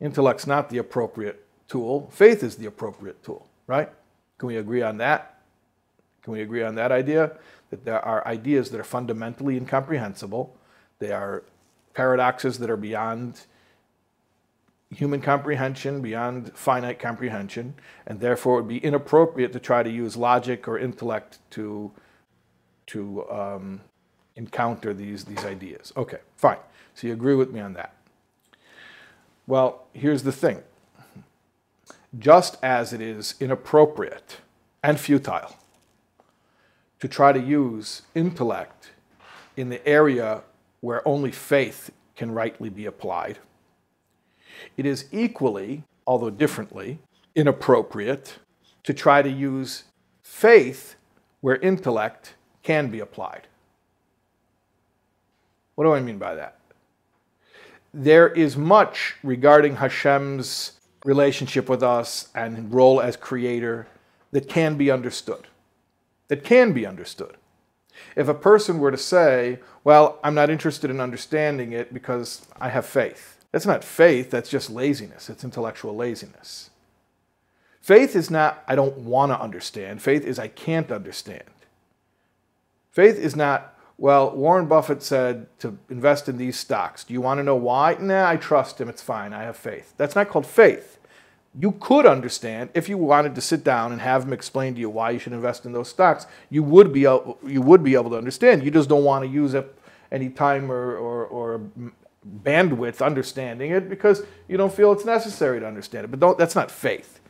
Intellect's 0.00 0.46
not 0.46 0.70
the 0.70 0.78
appropriate 0.78 1.44
tool. 1.68 2.08
Faith 2.12 2.42
is 2.42 2.56
the 2.56 2.66
appropriate 2.66 3.22
tool 3.22 3.48
right? 3.68 3.90
Can 4.38 4.48
we 4.48 4.56
agree 4.56 4.82
on 4.82 4.96
that 4.96 5.37
can 6.28 6.34
we 6.34 6.42
agree 6.42 6.62
on 6.62 6.74
that 6.74 6.92
idea 6.92 7.32
that 7.70 7.86
there 7.86 8.04
are 8.04 8.26
ideas 8.28 8.70
that 8.70 8.78
are 8.78 8.84
fundamentally 8.84 9.56
incomprehensible 9.56 10.54
they 10.98 11.10
are 11.10 11.42
paradoxes 11.94 12.58
that 12.58 12.70
are 12.70 12.76
beyond 12.76 13.40
human 14.90 15.20
comprehension, 15.20 16.00
beyond 16.00 16.56
finite 16.56 16.98
comprehension, 16.98 17.74
and 18.06 18.20
therefore 18.20 18.58
it 18.58 18.62
would 18.62 18.68
be 18.68 18.78
inappropriate 18.78 19.52
to 19.52 19.60
try 19.60 19.82
to 19.82 19.90
use 19.90 20.16
logic 20.16 20.66
or 20.66 20.78
intellect 20.78 21.38
to, 21.50 21.90
to 22.86 23.28
um, 23.30 23.80
encounter 24.36 24.94
these, 24.94 25.24
these 25.24 25.44
ideas. 25.44 25.92
Okay, 25.96 26.18
fine. 26.36 26.58
So 26.94 27.06
you 27.06 27.12
agree 27.12 27.34
with 27.34 27.52
me 27.52 27.60
on 27.60 27.74
that. 27.74 27.94
Well, 29.46 29.86
here's 29.92 30.22
the 30.22 30.32
thing. 30.32 30.62
Just 32.18 32.56
as 32.62 32.92
it 32.92 33.00
is 33.00 33.34
inappropriate 33.40 34.38
and 34.82 34.98
futile 34.98 35.57
to 37.00 37.08
try 37.08 37.32
to 37.32 37.40
use 37.40 38.02
intellect 38.14 38.90
in 39.56 39.68
the 39.68 39.86
area 39.86 40.42
where 40.80 41.06
only 41.06 41.30
faith 41.30 41.90
can 42.16 42.30
rightly 42.32 42.68
be 42.68 42.86
applied. 42.86 43.38
It 44.76 44.86
is 44.86 45.06
equally, 45.12 45.84
although 46.06 46.30
differently, 46.30 46.98
inappropriate 47.34 48.38
to 48.82 48.94
try 48.94 49.22
to 49.22 49.28
use 49.28 49.84
faith 50.22 50.96
where 51.40 51.56
intellect 51.56 52.34
can 52.62 52.90
be 52.90 53.00
applied. 53.00 53.46
What 55.74 55.84
do 55.84 55.92
I 55.92 56.00
mean 56.00 56.18
by 56.18 56.34
that? 56.34 56.58
There 57.94 58.28
is 58.28 58.56
much 58.56 59.14
regarding 59.22 59.76
Hashem's 59.76 60.72
relationship 61.04 61.68
with 61.68 61.82
us 61.82 62.28
and 62.34 62.72
role 62.72 63.00
as 63.00 63.16
creator 63.16 63.86
that 64.32 64.48
can 64.48 64.76
be 64.76 64.90
understood. 64.90 65.46
That 66.28 66.44
can 66.44 66.72
be 66.72 66.86
understood. 66.86 67.36
If 68.14 68.28
a 68.28 68.34
person 68.34 68.78
were 68.78 68.90
to 68.90 68.96
say, 68.96 69.58
Well, 69.84 70.18
I'm 70.22 70.34
not 70.34 70.50
interested 70.50 70.90
in 70.90 71.00
understanding 71.00 71.72
it 71.72 71.92
because 71.92 72.46
I 72.60 72.68
have 72.68 72.86
faith, 72.86 73.44
that's 73.50 73.66
not 73.66 73.82
faith, 73.82 74.30
that's 74.30 74.50
just 74.50 74.70
laziness. 74.70 75.28
It's 75.28 75.44
intellectual 75.44 75.96
laziness. 75.96 76.70
Faith 77.80 78.14
is 78.14 78.30
not, 78.30 78.62
I 78.68 78.74
don't 78.74 78.98
want 78.98 79.32
to 79.32 79.40
understand. 79.40 80.02
Faith 80.02 80.24
is, 80.24 80.38
I 80.38 80.48
can't 80.48 80.92
understand. 80.92 81.44
Faith 82.90 83.18
is 83.18 83.34
not, 83.34 83.74
well, 83.96 84.30
Warren 84.30 84.66
Buffett 84.66 85.02
said 85.02 85.46
to 85.60 85.78
invest 85.88 86.28
in 86.28 86.36
these 86.36 86.58
stocks. 86.58 87.02
Do 87.04 87.14
you 87.14 87.22
want 87.22 87.38
to 87.38 87.44
know 87.44 87.56
why? 87.56 87.96
Nah, 87.98 88.28
I 88.28 88.36
trust 88.36 88.78
him. 88.78 88.90
It's 88.90 89.00
fine. 89.00 89.32
I 89.32 89.44
have 89.44 89.56
faith. 89.56 89.94
That's 89.96 90.14
not 90.14 90.28
called 90.28 90.46
faith 90.46 90.97
you 91.58 91.72
could 91.72 92.06
understand 92.06 92.70
if 92.74 92.88
you 92.88 92.98
wanted 92.98 93.34
to 93.34 93.40
sit 93.40 93.64
down 93.64 93.92
and 93.92 94.00
have 94.00 94.24
him 94.24 94.32
explain 94.32 94.74
to 94.74 94.80
you 94.80 94.90
why 94.90 95.10
you 95.10 95.18
should 95.18 95.32
invest 95.32 95.64
in 95.64 95.72
those 95.72 95.88
stocks. 95.88 96.26
You 96.50 96.62
would 96.62 96.92
be 96.92 97.04
able, 97.04 97.38
you 97.46 97.62
would 97.62 97.82
be 97.82 97.94
able 97.94 98.10
to 98.10 98.16
understand. 98.16 98.62
You 98.62 98.70
just 98.70 98.88
don't 98.88 99.04
want 99.04 99.24
to 99.24 99.30
use 99.30 99.54
up 99.54 99.66
any 100.12 100.28
time 100.28 100.70
or, 100.70 100.96
or, 100.96 101.26
or 101.26 101.60
bandwidth 102.42 103.04
understanding 103.04 103.70
it 103.70 103.88
because 103.88 104.22
you 104.46 104.56
don't 104.56 104.72
feel 104.72 104.92
it's 104.92 105.04
necessary 105.04 105.60
to 105.60 105.66
understand 105.66 106.04
it. 106.04 106.08
But 106.08 106.20
don't, 106.20 106.38
that's 106.38 106.54
not 106.54 106.70
faith. 106.70 107.20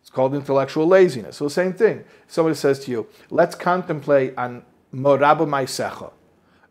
It's 0.00 0.10
called 0.10 0.34
intellectual 0.34 0.86
laziness. 0.86 1.36
So 1.36 1.48
same 1.48 1.72
thing. 1.72 2.04
Somebody 2.26 2.54
says 2.56 2.84
to 2.84 2.90
you, 2.90 3.06
"Let's 3.30 3.54
contemplate 3.54 4.34
on 4.36 4.62
morabu 4.94 5.46
maisecha, 5.46 6.12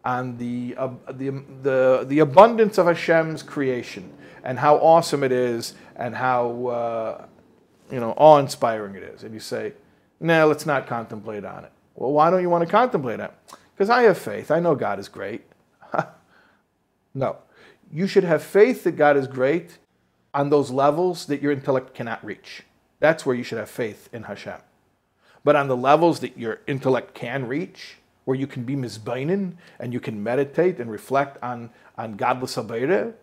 on 0.06 0.38
the, 0.38 0.76
uh, 0.78 0.90
the 1.12 1.44
the 1.62 2.06
the 2.08 2.20
abundance 2.20 2.78
of 2.78 2.88
Hashem's 2.88 3.44
creation." 3.44 4.12
and 4.46 4.60
how 4.60 4.78
awesome 4.78 5.24
it 5.24 5.32
is 5.32 5.74
and 5.96 6.16
how 6.16 6.68
uh, 6.68 7.26
you 7.92 8.00
know 8.00 8.12
awe-inspiring 8.18 8.96
it 8.96 9.04
is. 9.04 9.24
And 9.24 9.34
you 9.34 9.40
say, 9.40 9.74
"No, 10.20 10.48
let's 10.48 10.66
not 10.66 10.88
contemplate 10.88 11.46
on 11.46 11.66
it." 11.66 11.72
Well, 11.96 12.12
why 12.12 12.30
don't 12.30 12.42
you 12.42 12.50
want 12.50 12.64
to 12.64 12.70
contemplate 12.70 13.20
on 13.20 13.28
it? 13.28 13.34
Because 13.76 13.90
I 13.90 14.04
have 14.04 14.18
faith. 14.18 14.52
I 14.52 14.60
know 14.60 14.76
God 14.76 15.00
is 15.00 15.08
great. 15.08 15.44
no, 17.14 17.38
you 17.92 18.08
should 18.08 18.24
have 18.24 18.44
faith 18.44 18.84
that 18.84 18.94
God 18.94 19.18
is 19.18 19.28
great 19.28 19.78
on 20.34 20.50
those 20.50 20.72
levels 20.72 21.26
that 21.28 21.42
your 21.42 21.52
intellect 21.52 21.94
cannot 21.94 22.24
reach. 22.24 22.64
That's 23.00 23.26
where 23.26 23.36
you 23.36 23.44
should 23.44 23.58
have 23.58 23.70
faith 23.70 24.10
in 24.12 24.24
Hashem. 24.24 24.60
But 25.44 25.56
on 25.56 25.68
the 25.68 25.78
levels 25.78 26.20
that 26.22 26.38
your 26.38 26.60
intellect 26.68 27.14
can 27.14 27.48
reach, 27.48 27.98
where 28.26 28.36
you 28.36 28.48
can 28.48 28.64
be 28.64 28.76
mizbainin 28.76 29.54
and 29.80 29.94
you 29.94 30.00
can 30.00 30.22
meditate 30.22 30.80
and 30.80 30.92
reflect 30.92 31.42
on, 31.44 31.70
on 31.98 32.18
gadlus 32.18 32.62
haBorei, 32.62 33.14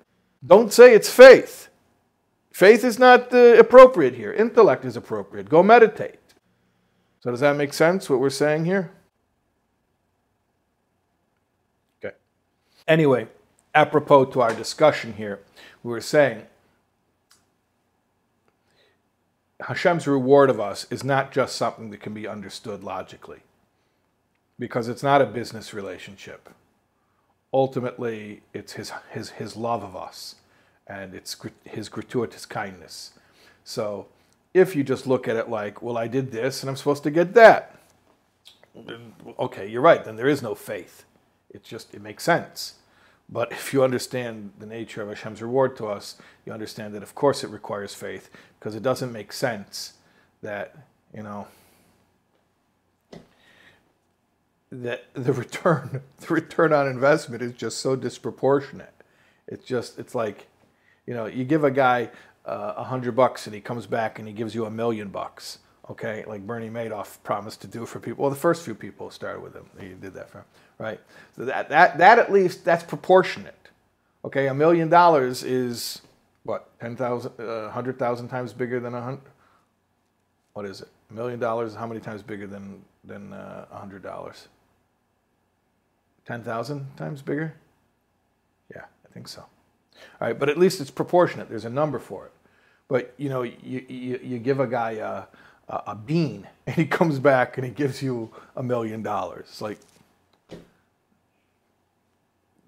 don't 0.46 0.72
say 0.72 0.94
it's 0.94 1.10
faith. 1.10 1.68
Faith 2.52 2.84
is 2.84 2.98
not 2.98 3.32
uh, 3.32 3.54
appropriate 3.58 4.14
here. 4.14 4.32
Intellect 4.32 4.84
is 4.84 4.96
appropriate. 4.96 5.48
Go 5.48 5.62
meditate. 5.62 6.18
So, 7.20 7.30
does 7.30 7.40
that 7.40 7.56
make 7.56 7.72
sense 7.72 8.10
what 8.10 8.20
we're 8.20 8.30
saying 8.30 8.66
here? 8.66 8.92
Okay. 12.04 12.14
Anyway, 12.86 13.28
apropos 13.74 14.26
to 14.26 14.42
our 14.42 14.52
discussion 14.54 15.14
here, 15.14 15.40
we 15.82 15.90
were 15.90 16.00
saying 16.00 16.42
Hashem's 19.60 20.06
reward 20.06 20.50
of 20.50 20.60
us 20.60 20.86
is 20.90 21.02
not 21.02 21.32
just 21.32 21.56
something 21.56 21.90
that 21.90 22.00
can 22.00 22.12
be 22.12 22.26
understood 22.26 22.84
logically, 22.84 23.40
because 24.58 24.88
it's 24.88 25.02
not 25.02 25.22
a 25.22 25.26
business 25.26 25.72
relationship. 25.72 26.50
Ultimately, 27.54 28.42
it's 28.52 28.74
his, 28.74 28.92
his, 29.10 29.30
his 29.30 29.56
love 29.56 29.82
of 29.82 29.96
us 29.96 30.34
and 30.86 31.14
it's 31.14 31.36
his 31.64 31.88
gratuitous 31.88 32.46
kindness. 32.46 33.12
So, 33.64 34.06
if 34.54 34.76
you 34.76 34.84
just 34.84 35.06
look 35.06 35.28
at 35.28 35.36
it 35.36 35.48
like, 35.48 35.80
well, 35.80 35.96
I 35.96 36.08
did 36.08 36.30
this 36.30 36.62
and 36.62 36.68
I'm 36.68 36.76
supposed 36.76 37.02
to 37.04 37.10
get 37.10 37.32
that, 37.34 37.78
okay, 39.38 39.66
you're 39.66 39.80
right, 39.82 40.04
then 40.04 40.16
there 40.16 40.28
is 40.28 40.42
no 40.42 40.54
faith. 40.54 41.04
It's 41.50 41.68
just, 41.68 41.94
it 41.94 42.02
makes 42.02 42.24
sense. 42.24 42.74
But 43.28 43.50
if 43.52 43.72
you 43.72 43.82
understand 43.82 44.52
the 44.58 44.66
nature 44.66 45.00
of 45.00 45.08
Hashem's 45.08 45.40
reward 45.40 45.76
to 45.78 45.86
us, 45.86 46.16
you 46.44 46.52
understand 46.52 46.94
that 46.94 47.02
of 47.02 47.14
course 47.14 47.42
it 47.42 47.48
requires 47.48 47.94
faith 47.94 48.28
because 48.58 48.74
it 48.74 48.82
doesn't 48.82 49.10
make 49.10 49.32
sense 49.32 49.94
that, 50.42 50.76
you 51.14 51.22
know, 51.22 51.46
that 54.70 55.04
the 55.14 55.32
return 55.32 56.02
the 56.18 56.34
return 56.34 56.72
on 56.72 56.88
investment 56.88 57.42
is 57.42 57.52
just 57.52 57.78
so 57.78 57.96
disproportionate. 57.96 58.92
It's 59.46 59.64
just 59.64 59.98
it's 59.98 60.14
like, 60.14 60.48
you 61.06 61.14
know, 61.14 61.26
you 61.26 61.44
give 61.44 61.64
a 61.64 61.70
guy 61.70 62.10
uh, 62.46 62.74
a 62.76 62.80
uh, 62.80 62.84
hundred 62.84 63.14
bucks 63.16 63.46
and 63.46 63.54
he 63.54 63.60
comes 63.60 63.86
back 63.86 64.18
and 64.18 64.26
he 64.26 64.34
gives 64.34 64.54
you 64.54 64.64
a 64.64 64.70
million 64.70 65.08
bucks. 65.08 65.58
Okay, 65.90 66.24
like 66.26 66.46
Bernie 66.46 66.70
Madoff 66.70 67.18
promised 67.24 67.60
to 67.62 67.66
do 67.66 67.84
for 67.84 67.98
people. 67.98 68.22
Well, 68.22 68.30
the 68.30 68.36
first 68.36 68.64
few 68.64 68.74
people 68.74 69.10
started 69.10 69.42
with 69.42 69.54
him. 69.54 69.66
He 69.78 69.88
did 69.88 70.14
that 70.14 70.30
for 70.30 70.38
him 70.38 70.44
right? 70.82 71.00
So 71.36 71.44
that, 71.44 71.68
that, 71.68 71.98
that 71.98 72.18
at 72.18 72.32
least, 72.32 72.64
that's 72.64 72.82
proportionate. 72.82 73.70
Okay, 74.24 74.48
a 74.48 74.54
million 74.54 74.88
dollars 74.88 75.42
is 75.44 76.02
what, 76.42 76.78
10,000, 76.80 77.32
uh, 77.38 77.62
100,000 77.62 78.28
times 78.28 78.52
bigger 78.52 78.80
than 78.80 78.94
a 78.94 79.00
hundred? 79.00 79.22
What 80.54 80.66
is 80.66 80.80
it? 80.80 80.88
A 81.10 81.14
million 81.14 81.38
dollars, 81.38 81.74
how 81.74 81.86
many 81.86 82.00
times 82.00 82.22
bigger 82.22 82.46
than, 82.46 82.82
than 83.04 83.32
uh, 83.32 83.66
a 83.70 83.78
hundred 83.78 84.02
dollars? 84.02 84.48
10,000 86.26 86.96
times 86.96 87.22
bigger? 87.22 87.54
Yeah, 88.74 88.82
I 88.82 89.12
think 89.12 89.28
so. 89.28 89.44
All 90.20 90.28
right, 90.28 90.38
but 90.38 90.48
at 90.48 90.58
least 90.58 90.80
it's 90.80 90.90
proportionate. 90.90 91.48
There's 91.48 91.64
a 91.64 91.70
number 91.70 91.98
for 91.98 92.26
it. 92.26 92.32
But, 92.88 93.14
you 93.16 93.28
know, 93.28 93.42
you, 93.42 93.54
you, 93.88 94.20
you 94.22 94.38
give 94.38 94.60
a 94.60 94.66
guy 94.66 94.92
a, 94.92 95.24
a, 95.68 95.82
a 95.88 95.94
bean 95.94 96.46
and 96.66 96.76
he 96.76 96.86
comes 96.86 97.18
back 97.18 97.56
and 97.58 97.66
he 97.66 97.72
gives 97.72 98.02
you 98.02 98.30
a 98.56 98.62
million 98.62 99.02
dollars. 99.02 99.46
It's 99.48 99.62
like, 99.62 99.78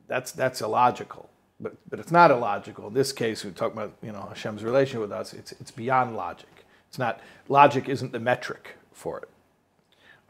that's 0.06 0.32
that's 0.32 0.60
illogical. 0.60 1.30
But 1.60 1.76
but 1.88 1.98
it's 1.98 2.12
not 2.12 2.30
illogical. 2.30 2.88
In 2.88 2.94
this 2.94 3.12
case, 3.12 3.44
we 3.44 3.50
talk 3.50 3.72
about 3.72 3.92
you 4.02 4.12
know 4.12 4.26
Hashem's 4.28 4.62
relation 4.62 5.00
with 5.00 5.12
us. 5.12 5.32
It's 5.32 5.52
it's 5.52 5.70
beyond 5.70 6.16
logic. 6.16 6.48
It's 6.88 6.98
not 6.98 7.20
logic 7.48 7.88
isn't 7.88 8.12
the 8.12 8.20
metric 8.20 8.76
for 8.92 9.18
it. 9.18 9.28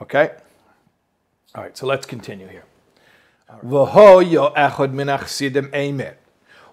Okay. 0.01 0.31
All 1.55 1.63
right. 1.63 1.77
So 1.77 1.87
let's 1.87 2.07
continue 2.07 2.47
here. 2.47 2.65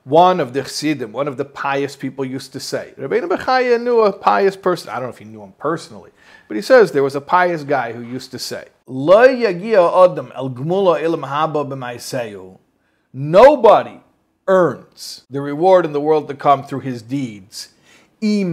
One 0.03 0.39
of 0.39 0.53
the 0.53 0.63
chassidim, 0.63 1.11
one 1.11 1.27
of 1.27 1.37
the 1.37 1.45
pious 1.45 1.95
people 1.95 2.25
used 2.25 2.53
to 2.53 2.59
say, 2.59 2.93
Rabbeinu 2.97 3.29
Bechaya 3.29 3.79
knew 3.79 4.01
a 4.01 4.11
pious 4.11 4.55
person. 4.55 4.89
I 4.89 4.93
don't 4.93 5.03
know 5.03 5.09
if 5.09 5.19
he 5.19 5.25
knew 5.25 5.43
him 5.43 5.53
personally, 5.59 6.09
but 6.47 6.55
he 6.55 6.61
says 6.61 6.91
there 6.91 7.03
was 7.03 7.15
a 7.15 7.21
pious 7.21 7.63
guy 7.63 7.93
who 7.93 8.01
used 8.01 8.31
to 8.31 8.39
say, 8.39 8.69
Nobody 13.13 13.99
earns 14.47 15.25
the 15.29 15.41
reward 15.41 15.85
in 15.85 15.93
the 15.93 16.01
world 16.01 16.27
to 16.29 16.33
come 16.33 16.63
through 16.63 16.79
his 16.79 17.03
deeds. 17.03 17.69
If 18.19 18.47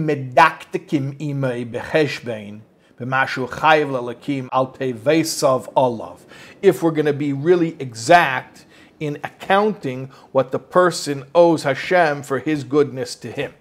we're 6.83 6.91
going 6.91 7.05
to 7.05 7.13
be 7.13 7.33
really 7.33 7.75
exact 7.79 8.65
in 8.99 9.17
accounting 9.23 10.07
what 10.31 10.51
the 10.51 10.59
person 10.59 11.23
owes 11.33 11.63
Hashem 11.63 12.23
for 12.23 12.39
his 12.39 12.63
goodness 12.63 13.15
to 13.15 13.31
him. 13.31 13.53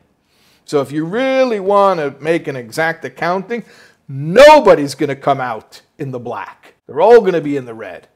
So 0.65 0.81
if 0.81 0.93
you 0.93 1.05
really 1.05 1.61
want 1.61 2.01
to 2.01 2.15
make 2.23 2.47
an 2.47 2.57
exact 2.57 3.05
accounting, 3.05 3.65
nobody's 4.07 4.95
going 4.95 5.09
to 5.09 5.17
come 5.17 5.41
out 5.41 5.83
in 5.99 6.11
the 6.11 6.19
black. 6.19 6.75
They're 6.87 7.01
all 7.01 7.21
going 7.21 7.33
to 7.33 7.41
be 7.41 7.57
in 7.57 7.65
the 7.65 7.75
red. 7.75 8.09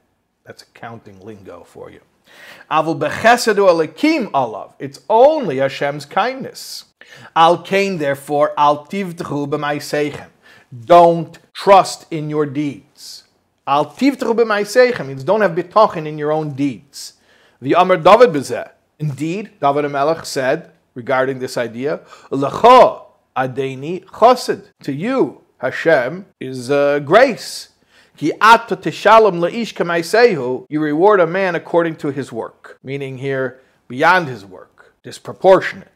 That's 0.45 0.63
accounting 0.63 1.19
lingo 1.21 1.63
for 1.63 1.89
you. 1.89 2.01
Bechesedu 2.69 3.67
alakim 3.67 4.31
alav. 4.31 4.73
It's 4.79 4.99
only 5.09 5.57
Hashem's 5.57 6.05
kindness. 6.05 6.85
Al 7.35 7.61
kain, 7.61 7.97
therefore, 7.97 8.53
al 8.57 8.85
tivtchu 8.85 9.47
b'maisechem. 9.47 10.29
Don't 10.85 11.37
trust 11.53 12.05
in 12.11 12.29
your 12.29 12.45
deeds. 12.45 13.23
Al 13.65 13.85
tivtchu 13.85 14.35
b'maisechem 14.35 15.07
means 15.07 15.23
don't 15.23 15.41
have 15.41 15.51
bitachin 15.51 16.05
in 16.05 16.17
your 16.17 16.31
own 16.31 16.53
deeds. 16.53 17.13
The 17.61 17.75
Amr 17.75 17.97
David 17.97 18.31
bezeh. 18.31 18.71
Indeed, 18.99 19.51
David 19.61 19.89
Melech 19.89 20.25
said 20.25 20.71
regarding 20.93 21.39
this 21.39 21.57
idea, 21.57 22.01
Lecha 22.29 23.05
adeni 23.35 24.03
chassid. 24.05 24.65
To 24.83 24.93
you, 24.93 25.41
Hashem 25.57 26.25
is 26.39 26.69
uh, 26.69 26.99
grace. 26.99 27.69
You 28.19 28.33
reward 30.71 31.19
a 31.19 31.27
man 31.27 31.55
according 31.55 31.95
to 31.95 32.11
his 32.11 32.31
work, 32.31 32.77
meaning 32.83 33.17
here 33.17 33.59
beyond 33.87 34.27
his 34.27 34.45
work, 34.45 34.93
disproportionate. 35.03 35.89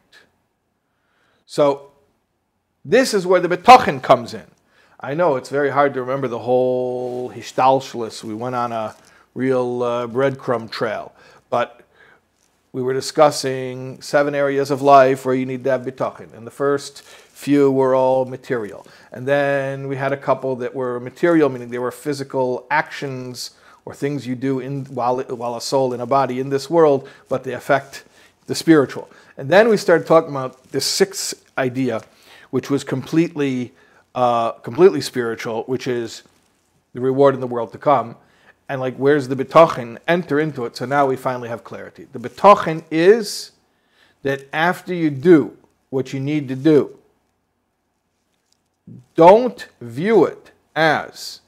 So 1.46 1.92
this 2.84 3.14
is 3.14 3.26
where 3.26 3.40
the 3.40 3.48
betachin 3.48 4.02
comes 4.02 4.34
in. 4.34 4.46
I 5.00 5.14
know 5.14 5.36
it's 5.36 5.48
very 5.48 5.70
hard 5.70 5.94
to 5.94 6.00
remember 6.00 6.26
the 6.26 6.40
whole 6.40 7.30
hishtalshlus. 7.30 8.24
We 8.24 8.34
went 8.34 8.56
on 8.56 8.72
a 8.72 8.96
real 9.32 9.84
uh, 9.84 10.06
breadcrumb 10.08 10.68
trail, 10.72 11.12
but 11.50 11.82
we 12.72 12.82
were 12.82 12.94
discussing 12.94 14.02
seven 14.02 14.34
areas 14.34 14.72
of 14.72 14.82
life 14.82 15.24
where 15.24 15.36
you 15.36 15.46
need 15.46 15.62
to 15.62 15.70
have 15.70 15.82
bitachin. 15.82 16.34
And 16.36 16.44
the 16.44 16.50
first 16.50 17.02
few 17.02 17.70
were 17.70 17.94
all 17.94 18.24
material. 18.24 18.88
And 19.12 19.28
then 19.28 19.86
we 19.86 19.94
had 19.94 20.12
a 20.12 20.16
couple 20.16 20.56
that 20.56 20.74
were 20.74 20.98
material, 20.98 21.48
meaning 21.48 21.70
they 21.70 21.78
were 21.78 21.92
physical 21.92 22.66
actions 22.68 23.52
or 23.84 23.94
things 23.94 24.26
you 24.26 24.34
do 24.34 24.58
in, 24.58 24.84
while, 24.86 25.20
while 25.20 25.54
a 25.54 25.60
soul 25.60 25.94
in 25.94 26.00
a 26.00 26.06
body 26.06 26.40
in 26.40 26.48
this 26.48 26.68
world, 26.68 27.08
but 27.28 27.44
they 27.44 27.52
affect 27.52 28.02
the 28.48 28.54
spiritual. 28.56 29.08
And 29.36 29.48
then 29.48 29.68
we 29.68 29.76
started 29.76 30.08
talking 30.08 30.30
about 30.30 30.72
the 30.72 30.80
sixth 30.80 31.44
idea, 31.56 32.02
which 32.50 32.68
was 32.68 32.82
completely, 32.82 33.72
uh, 34.18 34.50
completely 34.50 35.00
spiritual, 35.00 35.62
which 35.66 35.86
is 35.86 36.24
the 36.92 37.00
reward 37.00 37.36
in 37.36 37.40
the 37.40 37.46
world 37.46 37.70
to 37.70 37.78
come. 37.78 38.16
And 38.68 38.80
like, 38.80 38.96
where's 38.96 39.28
the 39.28 39.36
bitachin? 39.36 39.96
Enter 40.08 40.40
into 40.40 40.64
it. 40.64 40.76
So 40.76 40.86
now 40.86 41.06
we 41.06 41.14
finally 41.14 41.48
have 41.48 41.62
clarity. 41.62 42.08
The 42.12 42.18
bitachin 42.18 42.82
is 42.90 43.52
that 44.24 44.42
after 44.52 44.92
you 44.92 45.10
do 45.10 45.56
what 45.90 46.12
you 46.12 46.18
need 46.18 46.48
to 46.48 46.56
do, 46.56 46.98
don't 49.14 49.68
view 49.80 50.24
it 50.24 50.50
as 50.74 51.40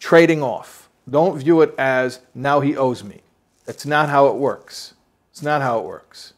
trading 0.00 0.42
off. 0.42 0.88
Don't 1.08 1.38
view 1.38 1.60
it 1.60 1.72
as 1.78 2.18
now 2.34 2.58
he 2.58 2.76
owes 2.76 3.04
me. 3.04 3.20
That's 3.64 3.86
not 3.86 4.08
how 4.08 4.26
it 4.26 4.34
works. 4.34 4.94
It's 5.30 5.42
not 5.42 5.62
how 5.62 5.78
it 5.78 5.84
works. 5.84 6.32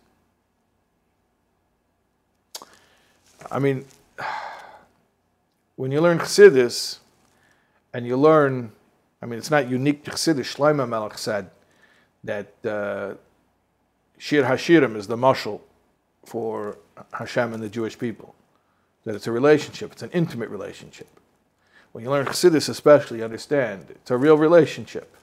I 3.51 3.59
mean, 3.59 3.87
when 5.79 5.93
you 5.93 6.01
learn 6.01 6.19
Chassidus 6.19 6.99
and 7.95 8.05
you 8.05 8.17
learn, 8.17 8.73
I 9.23 9.27
mean, 9.27 9.39
it's 9.39 9.51
not 9.51 9.71
unique 9.71 10.03
to 10.05 10.11
Chassidus. 10.11 10.57
Shlomo 10.57 10.89
Melech 10.89 11.17
said 11.17 11.51
that 12.25 12.53
uh, 12.65 13.15
Shir 14.19 14.43
Hashirim 14.43 14.97
is 14.97 15.07
the 15.07 15.17
mushal 15.17 15.61
for 16.27 16.79
Hashem 17.13 17.55
and 17.55 17.63
the 17.63 17.69
Jewish 17.69 17.97
people 17.97 18.35
that 19.05 19.15
it's 19.15 19.29
a 19.29 19.33
relationship, 19.33 19.93
it's 19.93 20.03
an 20.03 20.11
intimate 20.11 20.51
relationship. 20.51 21.07
When 21.93 22.03
you 22.03 22.11
learn 22.11 22.27
Chassidus, 22.27 22.69
especially, 22.69 23.23
understand 23.23 23.87
it's 23.91 24.11
a 24.11 24.17
real 24.17 24.37
relationship. 24.37 25.15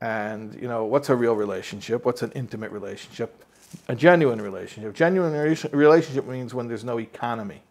And, 0.00 0.52
you 0.60 0.66
know, 0.66 0.84
what's 0.84 1.10
a 1.10 1.14
real 1.14 1.36
relationship? 1.36 2.04
What's 2.04 2.22
an 2.22 2.32
intimate 2.32 2.72
relationship? 2.72 3.44
A 3.86 3.94
genuine 3.94 4.42
relationship. 4.42 4.94
Genuine 4.96 5.32
relationship 5.70 6.26
means 6.26 6.54
when 6.54 6.66
there's 6.66 6.84
no 6.84 6.98
economy. 6.98 7.62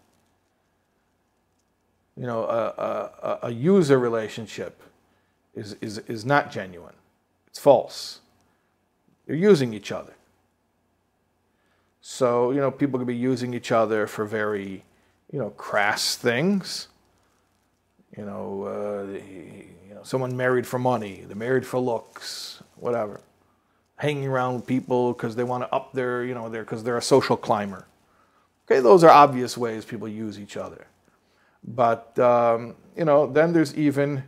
You 2.20 2.26
know, 2.26 2.44
a, 2.44 3.12
a, 3.24 3.40
a 3.44 3.52
user 3.52 3.98
relationship 3.98 4.82
is, 5.56 5.78
is, 5.80 6.00
is 6.00 6.26
not 6.26 6.52
genuine. 6.52 6.96
It's 7.48 7.60
false. 7.60 8.20
They're 9.26 9.38
using 9.38 9.74
each 9.74 9.94
other. 9.94 10.14
So, 12.02 12.52
you 12.52 12.60
know, 12.60 12.72
people 12.72 13.00
could 13.00 13.08
be 13.08 13.16
using 13.16 13.54
each 13.54 13.72
other 13.72 14.06
for 14.06 14.26
very, 14.26 14.84
you 15.32 15.40
know, 15.40 15.52
crass 15.52 16.18
things. 16.18 16.90
You 18.18 18.26
know, 18.26 18.64
uh, 18.66 19.14
you 19.88 19.94
know, 19.94 20.04
someone 20.04 20.36
married 20.36 20.68
for 20.68 20.78
money, 20.78 21.24
they're 21.26 21.38
married 21.38 21.66
for 21.66 21.80
looks, 21.80 22.62
whatever. 22.76 23.22
Hanging 23.96 24.28
around 24.28 24.56
with 24.56 24.68
people 24.68 25.14
because 25.14 25.38
they 25.38 25.44
want 25.46 25.64
to 25.64 25.74
up 25.74 25.94
their, 25.94 26.26
you 26.26 26.34
know, 26.34 26.50
their 26.50 26.64
because 26.64 26.84
they're 26.84 26.98
a 26.98 27.02
social 27.02 27.38
climber. 27.38 27.86
Okay, 28.66 28.82
those 28.82 29.06
are 29.06 29.10
obvious 29.10 29.58
ways 29.58 29.86
people 29.86 30.08
use 30.08 30.38
each 30.38 30.58
other. 30.58 30.88
But 31.64 32.18
um, 32.20 32.76
you 32.96 33.06
know, 33.06 33.32
then 33.32 33.54
there's 33.54 33.76
even 33.76 34.24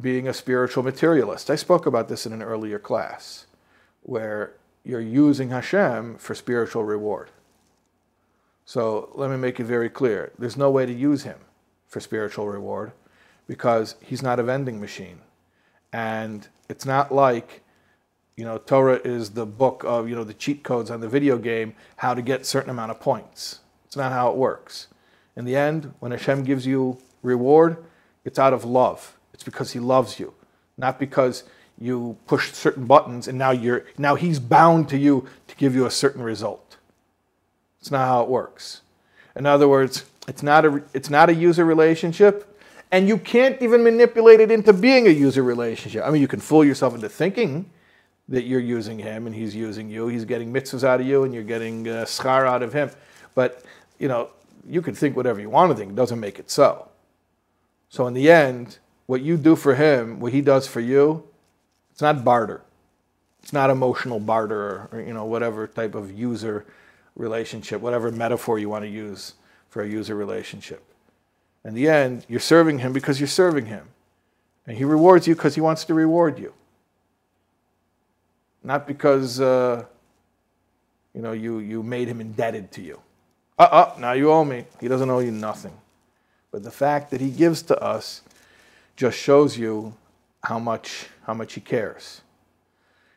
being 0.00 0.26
a 0.28 0.32
spiritual 0.32 0.82
materialist. 0.82 1.50
I 1.50 1.56
spoke 1.56 1.86
about 1.86 2.08
this 2.08 2.26
in 2.26 2.32
an 2.32 2.42
earlier 2.42 2.78
class, 2.78 3.46
where 4.02 4.54
you're 4.84 5.00
using 5.00 5.50
Hashem 5.50 6.16
for 6.18 6.34
spiritual 6.34 6.84
reward. 6.84 7.30
So 8.64 9.10
let 9.14 9.30
me 9.30 9.36
make 9.36 9.60
it 9.60 9.64
very 9.64 9.90
clear. 9.90 10.32
There's 10.38 10.56
no 10.56 10.70
way 10.70 10.86
to 10.86 10.92
use 10.92 11.24
him 11.24 11.38
for 11.86 12.00
spiritual 12.00 12.48
reward 12.48 12.92
because 13.46 13.96
he's 14.00 14.22
not 14.22 14.38
a 14.38 14.42
vending 14.42 14.80
machine. 14.80 15.20
And 15.92 16.48
it's 16.68 16.86
not 16.86 17.12
like, 17.12 17.62
you 18.36 18.44
know, 18.44 18.56
Torah 18.58 19.00
is 19.04 19.30
the 19.30 19.44
book 19.44 19.84
of, 19.86 20.08
you 20.08 20.14
know, 20.14 20.24
the 20.24 20.34
cheat 20.34 20.62
codes 20.62 20.90
on 20.90 21.00
the 21.00 21.08
video 21.08 21.36
game, 21.36 21.74
how 21.96 22.14
to 22.14 22.22
get 22.22 22.46
certain 22.46 22.70
amount 22.70 22.92
of 22.92 23.00
points. 23.00 23.60
It's 23.84 23.96
not 23.96 24.12
how 24.12 24.30
it 24.30 24.36
works. 24.36 24.88
In 25.36 25.44
the 25.44 25.56
end, 25.56 25.92
when 26.00 26.12
Hashem 26.12 26.44
gives 26.44 26.66
you 26.66 26.98
reward, 27.22 27.78
it's 28.24 28.38
out 28.38 28.52
of 28.52 28.64
love. 28.64 29.16
It's 29.32 29.42
because 29.42 29.72
he 29.72 29.80
loves 29.80 30.20
you, 30.20 30.34
not 30.76 30.98
because 30.98 31.44
you 31.78 32.16
push 32.26 32.52
certain 32.52 32.86
buttons 32.86 33.26
and 33.26 33.38
now 33.38 33.50
you're 33.50 33.84
now 33.98 34.14
he's 34.14 34.38
bound 34.38 34.88
to 34.90 34.98
you 34.98 35.26
to 35.48 35.56
give 35.56 35.74
you 35.74 35.86
a 35.86 35.90
certain 35.90 36.22
result. 36.22 36.76
It's 37.80 37.90
not 37.90 38.06
how 38.06 38.22
it 38.22 38.28
works. 38.28 38.82
In 39.34 39.46
other 39.46 39.66
words, 39.66 40.04
it's 40.28 40.42
not 40.42 40.64
a 40.64 40.82
it's 40.94 41.10
not 41.10 41.30
a 41.30 41.34
user 41.34 41.64
relationship, 41.64 42.60
and 42.92 43.08
you 43.08 43.18
can't 43.18 43.60
even 43.62 43.82
manipulate 43.82 44.40
it 44.40 44.50
into 44.50 44.72
being 44.72 45.06
a 45.06 45.10
user 45.10 45.42
relationship. 45.42 46.04
I 46.04 46.10
mean, 46.10 46.20
you 46.20 46.28
can 46.28 46.40
fool 46.40 46.64
yourself 46.64 46.94
into 46.94 47.08
thinking 47.08 47.70
that 48.28 48.44
you're 48.44 48.60
using 48.60 48.98
him 48.98 49.26
and 49.26 49.34
he's 49.34 49.54
using 49.54 49.90
you. 49.90 50.06
He's 50.06 50.24
getting 50.24 50.52
mitzvahs 50.52 50.84
out 50.84 51.00
of 51.00 51.06
you 51.06 51.24
and 51.24 51.34
you're 51.34 51.42
getting 51.42 51.88
uh, 51.88 52.04
schar 52.04 52.46
out 52.46 52.62
of 52.62 52.72
him. 52.72 52.90
But 53.34 53.64
you 53.98 54.08
know, 54.08 54.30
you 54.68 54.82
can 54.82 54.94
think 54.94 55.16
whatever 55.16 55.40
you 55.40 55.50
want 55.50 55.70
to 55.70 55.76
think. 55.76 55.92
It 55.92 55.96
doesn't 55.96 56.20
make 56.20 56.38
it 56.38 56.50
so. 56.50 56.88
So 57.88 58.06
in 58.06 58.14
the 58.14 58.30
end, 58.30 58.78
what 59.06 59.20
you 59.20 59.36
do 59.36 59.56
for 59.56 59.74
him, 59.74 60.20
what 60.20 60.32
he 60.32 60.40
does 60.40 60.66
for 60.66 60.80
you, 60.80 61.24
it's 61.90 62.00
not 62.00 62.24
barter. 62.24 62.62
It's 63.42 63.52
not 63.52 63.70
emotional 63.70 64.20
barter 64.20 64.88
or, 64.92 65.04
you 65.06 65.12
know, 65.12 65.24
whatever 65.24 65.66
type 65.66 65.94
of 65.94 66.16
user 66.16 66.64
relationship, 67.16 67.80
whatever 67.80 68.10
metaphor 68.10 68.58
you 68.58 68.68
want 68.68 68.84
to 68.84 68.88
use 68.88 69.34
for 69.68 69.82
a 69.82 69.88
user 69.88 70.14
relationship. 70.14 70.82
In 71.64 71.74
the 71.74 71.88
end, 71.88 72.24
you're 72.28 72.40
serving 72.40 72.78
him 72.78 72.92
because 72.92 73.20
you're 73.20 73.26
serving 73.26 73.66
him. 73.66 73.88
And 74.66 74.76
he 74.76 74.84
rewards 74.84 75.26
you 75.26 75.34
because 75.34 75.54
he 75.54 75.60
wants 75.60 75.84
to 75.86 75.94
reward 75.94 76.38
you. 76.38 76.54
Not 78.62 78.86
because, 78.86 79.40
uh, 79.40 79.84
you 81.14 81.20
know, 81.20 81.32
you, 81.32 81.58
you 81.58 81.82
made 81.82 82.08
him 82.08 82.20
indebted 82.20 82.70
to 82.72 82.82
you. 82.82 83.00
Uh-uh, 83.62 83.94
now 83.98 84.10
you 84.10 84.32
owe 84.32 84.44
me. 84.44 84.64
He 84.80 84.88
doesn't 84.88 85.08
owe 85.08 85.20
you 85.20 85.30
nothing. 85.30 85.72
But 86.50 86.64
the 86.64 86.70
fact 86.72 87.12
that 87.12 87.20
he 87.20 87.30
gives 87.30 87.62
to 87.62 87.80
us 87.80 88.22
just 88.96 89.16
shows 89.16 89.56
you 89.56 89.94
how 90.42 90.58
much 90.58 91.06
how 91.22 91.34
much 91.34 91.52
he 91.52 91.60
cares. 91.60 92.22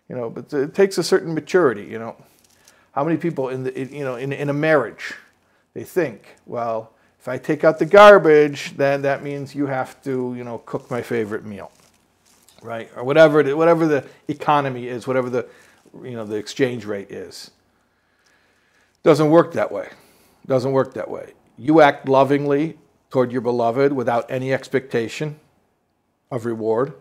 You 0.07 0.15
know, 0.15 0.29
but 0.29 0.53
it 0.53 0.75
takes 0.75 0.99
a 0.99 1.03
certain 1.03 1.33
maturity. 1.33 1.85
You 1.85 1.97
know, 1.97 2.15
how 2.91 3.03
many 3.03 3.17
people 3.17 3.49
in 3.49 3.63
the 3.63 3.71
you 3.75 4.03
know 4.03 4.17
in 4.17 4.31
in 4.31 4.49
a 4.49 4.53
marriage, 4.53 5.15
they 5.73 5.83
think, 5.83 6.35
well, 6.45 6.91
if 7.19 7.27
I 7.27 7.39
take 7.39 7.63
out 7.63 7.79
the 7.79 7.87
garbage, 7.87 8.77
then 8.77 9.01
that 9.01 9.23
means 9.23 9.55
you 9.55 9.65
have 9.65 9.99
to 10.03 10.35
you 10.37 10.43
know 10.43 10.59
cook 10.59 10.91
my 10.91 11.01
favorite 11.01 11.43
meal, 11.43 11.71
right? 12.61 12.91
Or 12.95 13.03
whatever 13.03 13.39
it, 13.39 13.57
whatever 13.57 13.87
the 13.87 14.05
economy 14.27 14.87
is, 14.87 15.07
whatever 15.07 15.31
the 15.31 15.47
you 16.03 16.11
know 16.11 16.23
the 16.23 16.35
exchange 16.35 16.85
rate 16.85 17.09
is. 17.09 17.49
Doesn't 19.01 19.31
work 19.31 19.53
that 19.53 19.71
way. 19.71 19.89
Doesn't 20.45 20.71
work 20.71 20.93
that 20.93 21.09
way. 21.09 21.33
You 21.57 21.81
act 21.81 22.07
lovingly 22.07 22.77
toward 23.09 23.31
your 23.31 23.41
beloved 23.41 23.93
without 23.93 24.29
any 24.29 24.53
expectation 24.53 25.39
of 26.29 26.45
reward 26.45 26.93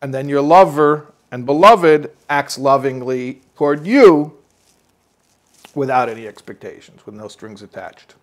and 0.00 0.12
then 0.12 0.28
your 0.28 0.42
lover 0.42 1.12
and 1.30 1.46
beloved 1.46 2.10
acts 2.28 2.58
lovingly 2.58 3.40
toward 3.54 3.86
you 3.86 4.36
without 5.74 6.08
any 6.08 6.26
expectations, 6.26 7.06
with 7.06 7.14
no 7.14 7.28
strings 7.28 7.62
attached. 7.62 8.14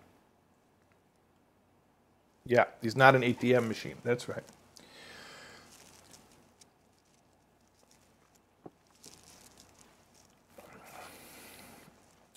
Yeah, 2.44 2.64
he's 2.80 2.96
not 2.96 3.16
an 3.16 3.22
ATM 3.22 3.66
machine. 3.66 3.96
That's 4.04 4.28
right. 4.28 4.44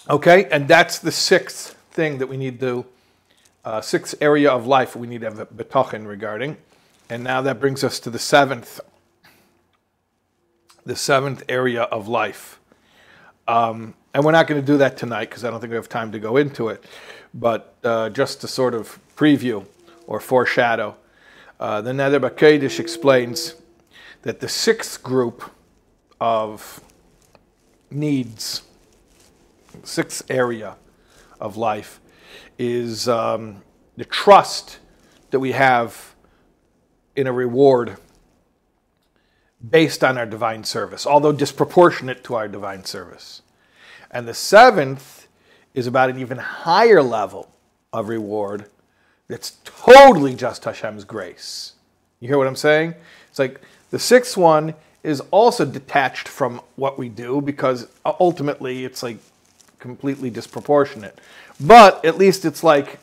Okay, 0.09 0.45
and 0.51 0.67
that's 0.67 0.99
the 0.99 1.13
sixth 1.13 1.77
thing 1.91 2.17
that 2.17 2.27
we 2.27 2.35
need 2.35 2.59
to, 2.59 2.85
uh, 3.63 3.79
sixth 3.79 4.15
area 4.19 4.51
of 4.51 4.67
life 4.67 4.97
we 4.97 5.07
need 5.07 5.21
to 5.21 5.29
have 5.29 5.39
a 5.39 5.45
betachin 5.45 6.05
regarding. 6.05 6.57
And 7.09 7.23
now 7.23 7.41
that 7.41 7.61
brings 7.61 7.85
us 7.85 7.99
to 8.01 8.09
the 8.09 8.19
seventh 8.19 8.81
the 10.85 10.95
seventh 10.97 11.43
area 11.47 11.83
of 11.83 12.09
life. 12.09 12.59
Um, 13.47 13.93
and 14.13 14.25
we're 14.25 14.33
not 14.33 14.47
going 14.47 14.59
to 14.59 14.67
do 14.67 14.77
that 14.79 14.97
tonight 14.97 15.29
because 15.29 15.45
I 15.45 15.49
don't 15.49 15.61
think 15.61 15.71
we 15.71 15.77
have 15.77 15.87
time 15.87 16.11
to 16.11 16.19
go 16.19 16.35
into 16.35 16.67
it. 16.67 16.83
But 17.33 17.75
uh, 17.85 18.09
just 18.09 18.41
to 18.41 18.49
sort 18.49 18.73
of 18.73 18.99
preview 19.15 19.65
or 20.07 20.19
foreshadow, 20.19 20.97
uh, 21.61 21.79
the 21.79 21.91
Neder 21.91 22.19
Bakedish 22.19 22.79
explains 22.81 23.55
that 24.23 24.41
the 24.41 24.49
sixth 24.49 25.01
group 25.01 25.49
of 26.19 26.81
needs, 27.89 28.63
sixth 29.83 30.23
area 30.29 30.75
of 31.39 31.57
life, 31.57 31.99
is 32.57 33.07
um, 33.07 33.61
the 33.97 34.05
trust 34.05 34.79
that 35.31 35.39
we 35.39 35.51
have 35.51 36.15
in 37.15 37.27
a 37.27 37.33
reward 37.33 37.97
based 39.69 40.03
on 40.03 40.17
our 40.17 40.25
divine 40.25 40.63
service, 40.63 41.07
although 41.07 41.31
disproportionate 41.31 42.23
to 42.23 42.35
our 42.35 42.47
divine 42.47 42.83
service. 42.83 43.41
And 44.11 44.27
the 44.27 44.33
seventh 44.33 45.27
is 45.73 45.87
about 45.87 46.09
an 46.09 46.19
even 46.19 46.37
higher 46.37 47.01
level 47.01 47.49
of 47.91 48.09
reward 48.09 48.65
that's 49.27 49.57
totally 49.63 50.35
just 50.35 50.63
Hashem's 50.65 51.05
grace. 51.05 51.73
You 52.19 52.27
hear 52.27 52.37
what 52.37 52.47
I'm 52.47 52.55
saying? 52.55 52.93
It's 53.29 53.39
like 53.39 53.61
the 53.89 53.99
sixth 53.99 54.37
one 54.37 54.75
is 55.01 55.21
also 55.31 55.65
detached 55.65 56.27
from 56.27 56.61
what 56.75 56.97
we 56.97 57.09
do 57.09 57.41
because 57.41 57.87
ultimately 58.05 58.85
it's 58.85 59.03
like 59.03 59.17
completely 59.83 60.29
disproportionate. 60.29 61.19
But 61.59 62.03
at 62.05 62.17
least 62.17 62.45
it's 62.45 62.63
like 62.63 62.99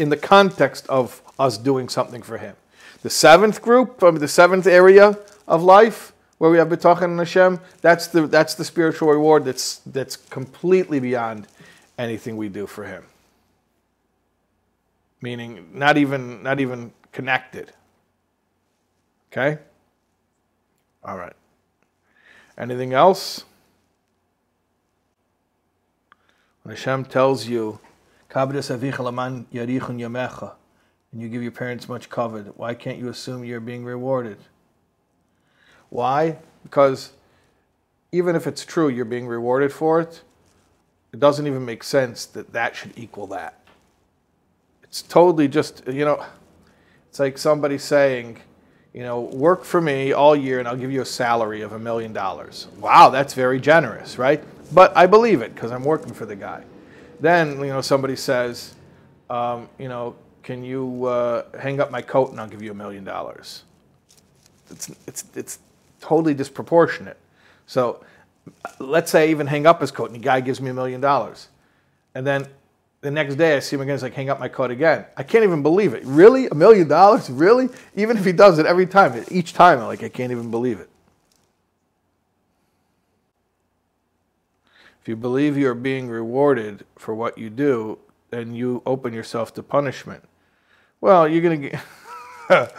in 0.00 0.08
the 0.08 0.16
context 0.16 0.84
of 0.88 1.22
us 1.38 1.56
doing 1.56 1.88
something 1.88 2.22
for 2.22 2.38
Him. 2.38 2.56
The 3.02 3.08
seventh 3.08 3.62
group, 3.62 4.00
the 4.00 4.28
seventh 4.28 4.66
area 4.66 5.16
of 5.46 5.62
life 5.62 6.12
where 6.38 6.50
we 6.50 6.58
have 6.58 6.68
betachin 6.68 7.04
and 7.04 7.18
Hashem, 7.20 7.60
that's 7.80 8.08
the 8.08 8.26
that's 8.26 8.56
the 8.56 8.64
spiritual 8.64 9.10
reward 9.10 9.44
that's 9.44 9.76
that's 9.86 10.16
completely 10.16 10.98
beyond 10.98 11.46
anything 11.98 12.36
we 12.36 12.48
do 12.48 12.66
for 12.66 12.84
Him. 12.84 13.04
Meaning, 15.20 15.68
not 15.72 15.96
even 15.96 16.42
not 16.42 16.58
even 16.58 16.92
connected. 17.12 17.72
Okay. 19.30 19.60
All 21.04 21.16
right. 21.16 21.36
Anything 22.58 22.92
else? 22.92 23.44
When 26.64 26.74
Hashem 26.74 27.04
tells 27.04 27.46
you, 27.46 27.78
and 31.14 31.22
you 31.22 31.28
give 31.28 31.42
your 31.42 31.52
parents 31.52 31.88
much 31.90 32.08
covet, 32.08 32.58
why 32.58 32.74
can't 32.74 32.98
you 32.98 33.10
assume 33.10 33.44
you're 33.44 33.60
being 33.60 33.84
rewarded? 33.84 34.38
Why? 35.90 36.38
Because 36.62 37.12
even 38.12 38.34
if 38.34 38.46
it's 38.46 38.64
true 38.64 38.88
you're 38.88 39.04
being 39.04 39.26
rewarded 39.26 39.72
for 39.74 40.00
it, 40.00 40.22
it 41.12 41.20
doesn't 41.20 41.46
even 41.46 41.66
make 41.66 41.84
sense 41.84 42.24
that 42.26 42.52
that 42.54 42.74
should 42.74 42.92
equal 42.96 43.26
that. 43.26 43.60
It's 44.82 45.02
totally 45.02 45.48
just, 45.48 45.86
you 45.86 46.06
know, 46.06 46.24
it's 47.10 47.18
like 47.20 47.36
somebody 47.36 47.76
saying, 47.76 48.40
you 48.94 49.02
know, 49.02 49.20
work 49.20 49.64
for 49.64 49.82
me 49.82 50.12
all 50.12 50.34
year 50.34 50.60
and 50.60 50.66
I'll 50.66 50.76
give 50.76 50.90
you 50.90 51.02
a 51.02 51.06
salary 51.06 51.60
of 51.60 51.72
a 51.72 51.78
million 51.78 52.14
dollars. 52.14 52.68
Wow, 52.78 53.10
that's 53.10 53.34
very 53.34 53.60
generous, 53.60 54.16
right? 54.16 54.42
But 54.72 54.96
I 54.96 55.06
believe 55.06 55.42
it 55.42 55.54
because 55.54 55.70
I'm 55.70 55.84
working 55.84 56.12
for 56.12 56.26
the 56.26 56.36
guy. 56.36 56.64
Then, 57.20 57.58
you 57.60 57.66
know, 57.66 57.80
somebody 57.80 58.16
says, 58.16 58.74
um, 59.30 59.68
you 59.78 59.88
know, 59.88 60.16
can 60.42 60.64
you 60.64 61.04
uh, 61.04 61.44
hang 61.58 61.80
up 61.80 61.90
my 61.90 62.02
coat 62.02 62.30
and 62.30 62.40
I'll 62.40 62.48
give 62.48 62.62
you 62.62 62.70
a 62.70 62.74
million 62.74 63.04
dollars? 63.04 63.64
it's 64.70 64.90
it's 65.06 65.24
it's 65.34 65.58
totally 66.00 66.34
disproportionate. 66.34 67.18
So 67.66 68.04
let's 68.78 69.10
say 69.10 69.24
I 69.24 69.28
even 69.28 69.46
hang 69.46 69.66
up 69.66 69.80
his 69.80 69.90
coat 69.90 70.06
and 70.06 70.14
the 70.14 70.24
guy 70.24 70.40
gives 70.40 70.60
me 70.60 70.70
a 70.70 70.74
million 70.74 71.00
dollars. 71.00 71.48
And 72.14 72.26
then 72.26 72.46
the 73.00 73.10
next 73.10 73.36
day 73.36 73.56
I 73.56 73.60
see 73.60 73.76
him 73.76 73.82
again, 73.82 73.94
it's 73.94 74.02
like 74.02 74.14
hang 74.14 74.30
up 74.30 74.38
my 74.38 74.48
coat 74.48 74.70
again. 74.70 75.06
I 75.16 75.22
can't 75.22 75.44
even 75.44 75.62
believe 75.62 75.94
it. 75.94 76.04
Really? 76.04 76.46
A 76.48 76.54
million 76.54 76.88
dollars? 76.88 77.30
Really? 77.30 77.68
Even 77.96 78.16
if 78.16 78.24
he 78.24 78.32
does 78.32 78.58
it 78.58 78.66
every 78.66 78.86
time, 78.86 79.24
each 79.30 79.52
time, 79.54 79.78
I'm 79.78 79.86
like, 79.86 80.02
I 80.02 80.08
can't 80.08 80.30
even 80.30 80.50
believe 80.50 80.80
it. 80.80 80.90
If 85.04 85.08
you 85.08 85.16
believe 85.16 85.58
you 85.58 85.68
are 85.68 85.74
being 85.74 86.08
rewarded 86.08 86.86
for 86.96 87.14
what 87.14 87.36
you 87.36 87.50
do, 87.50 87.98
then 88.30 88.54
you 88.54 88.80
open 88.86 89.12
yourself 89.12 89.52
to 89.52 89.62
punishment. 89.62 90.26
Well, 91.02 91.28
you're 91.28 91.42
going 91.42 91.60
to 91.60 91.68
get. 92.48 92.72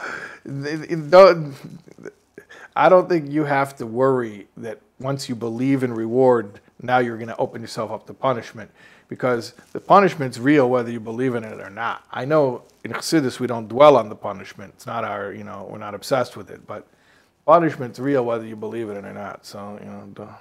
I 2.76 2.90
don't 2.90 3.08
think 3.08 3.32
you 3.32 3.44
have 3.44 3.76
to 3.76 3.86
worry 3.86 4.48
that 4.58 4.82
once 5.00 5.30
you 5.30 5.36
believe 5.36 5.84
in 5.84 5.94
reward, 5.94 6.62
now 6.82 6.98
you're 6.98 7.18
going 7.18 7.28
to 7.28 7.38
open 7.38 7.62
yourself 7.62 7.92
up 7.92 8.08
to 8.08 8.14
punishment 8.16 8.72
because 9.08 9.54
the 9.74 9.80
punishment's 9.80 10.40
real 10.40 10.68
whether 10.68 10.90
you 10.90 11.00
believe 11.00 11.36
in 11.36 11.44
it 11.44 11.60
or 11.60 11.70
not. 11.70 12.06
I 12.12 12.26
know 12.26 12.64
in 12.84 12.92
Chassidus 12.92 13.40
we 13.40 13.46
don't 13.46 13.68
dwell 13.68 13.98
on 13.98 14.10
the 14.10 14.16
punishment. 14.16 14.74
It's 14.78 14.88
not 14.88 15.04
our, 15.04 15.32
you 15.32 15.44
know, 15.44 15.68
we're 15.70 15.78
not 15.78 15.94
obsessed 15.94 16.36
with 16.36 16.50
it, 16.50 16.66
but 16.66 16.88
punishment's 17.46 18.00
real 18.00 18.26
whether 18.26 18.48
you 18.48 18.56
believe 18.56 18.90
in 18.90 18.98
it 18.98 19.06
or 19.06 19.14
not. 19.14 19.46
So, 19.46 19.78
you 19.80 19.92
know, 19.92 20.32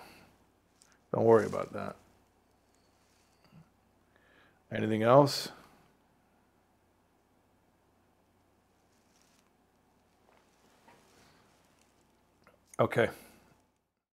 don't 1.14 1.24
worry 1.24 1.46
about 1.46 1.72
that. 1.72 1.94
Anything 4.72 5.04
else? 5.04 5.50
Okay. 12.80 13.08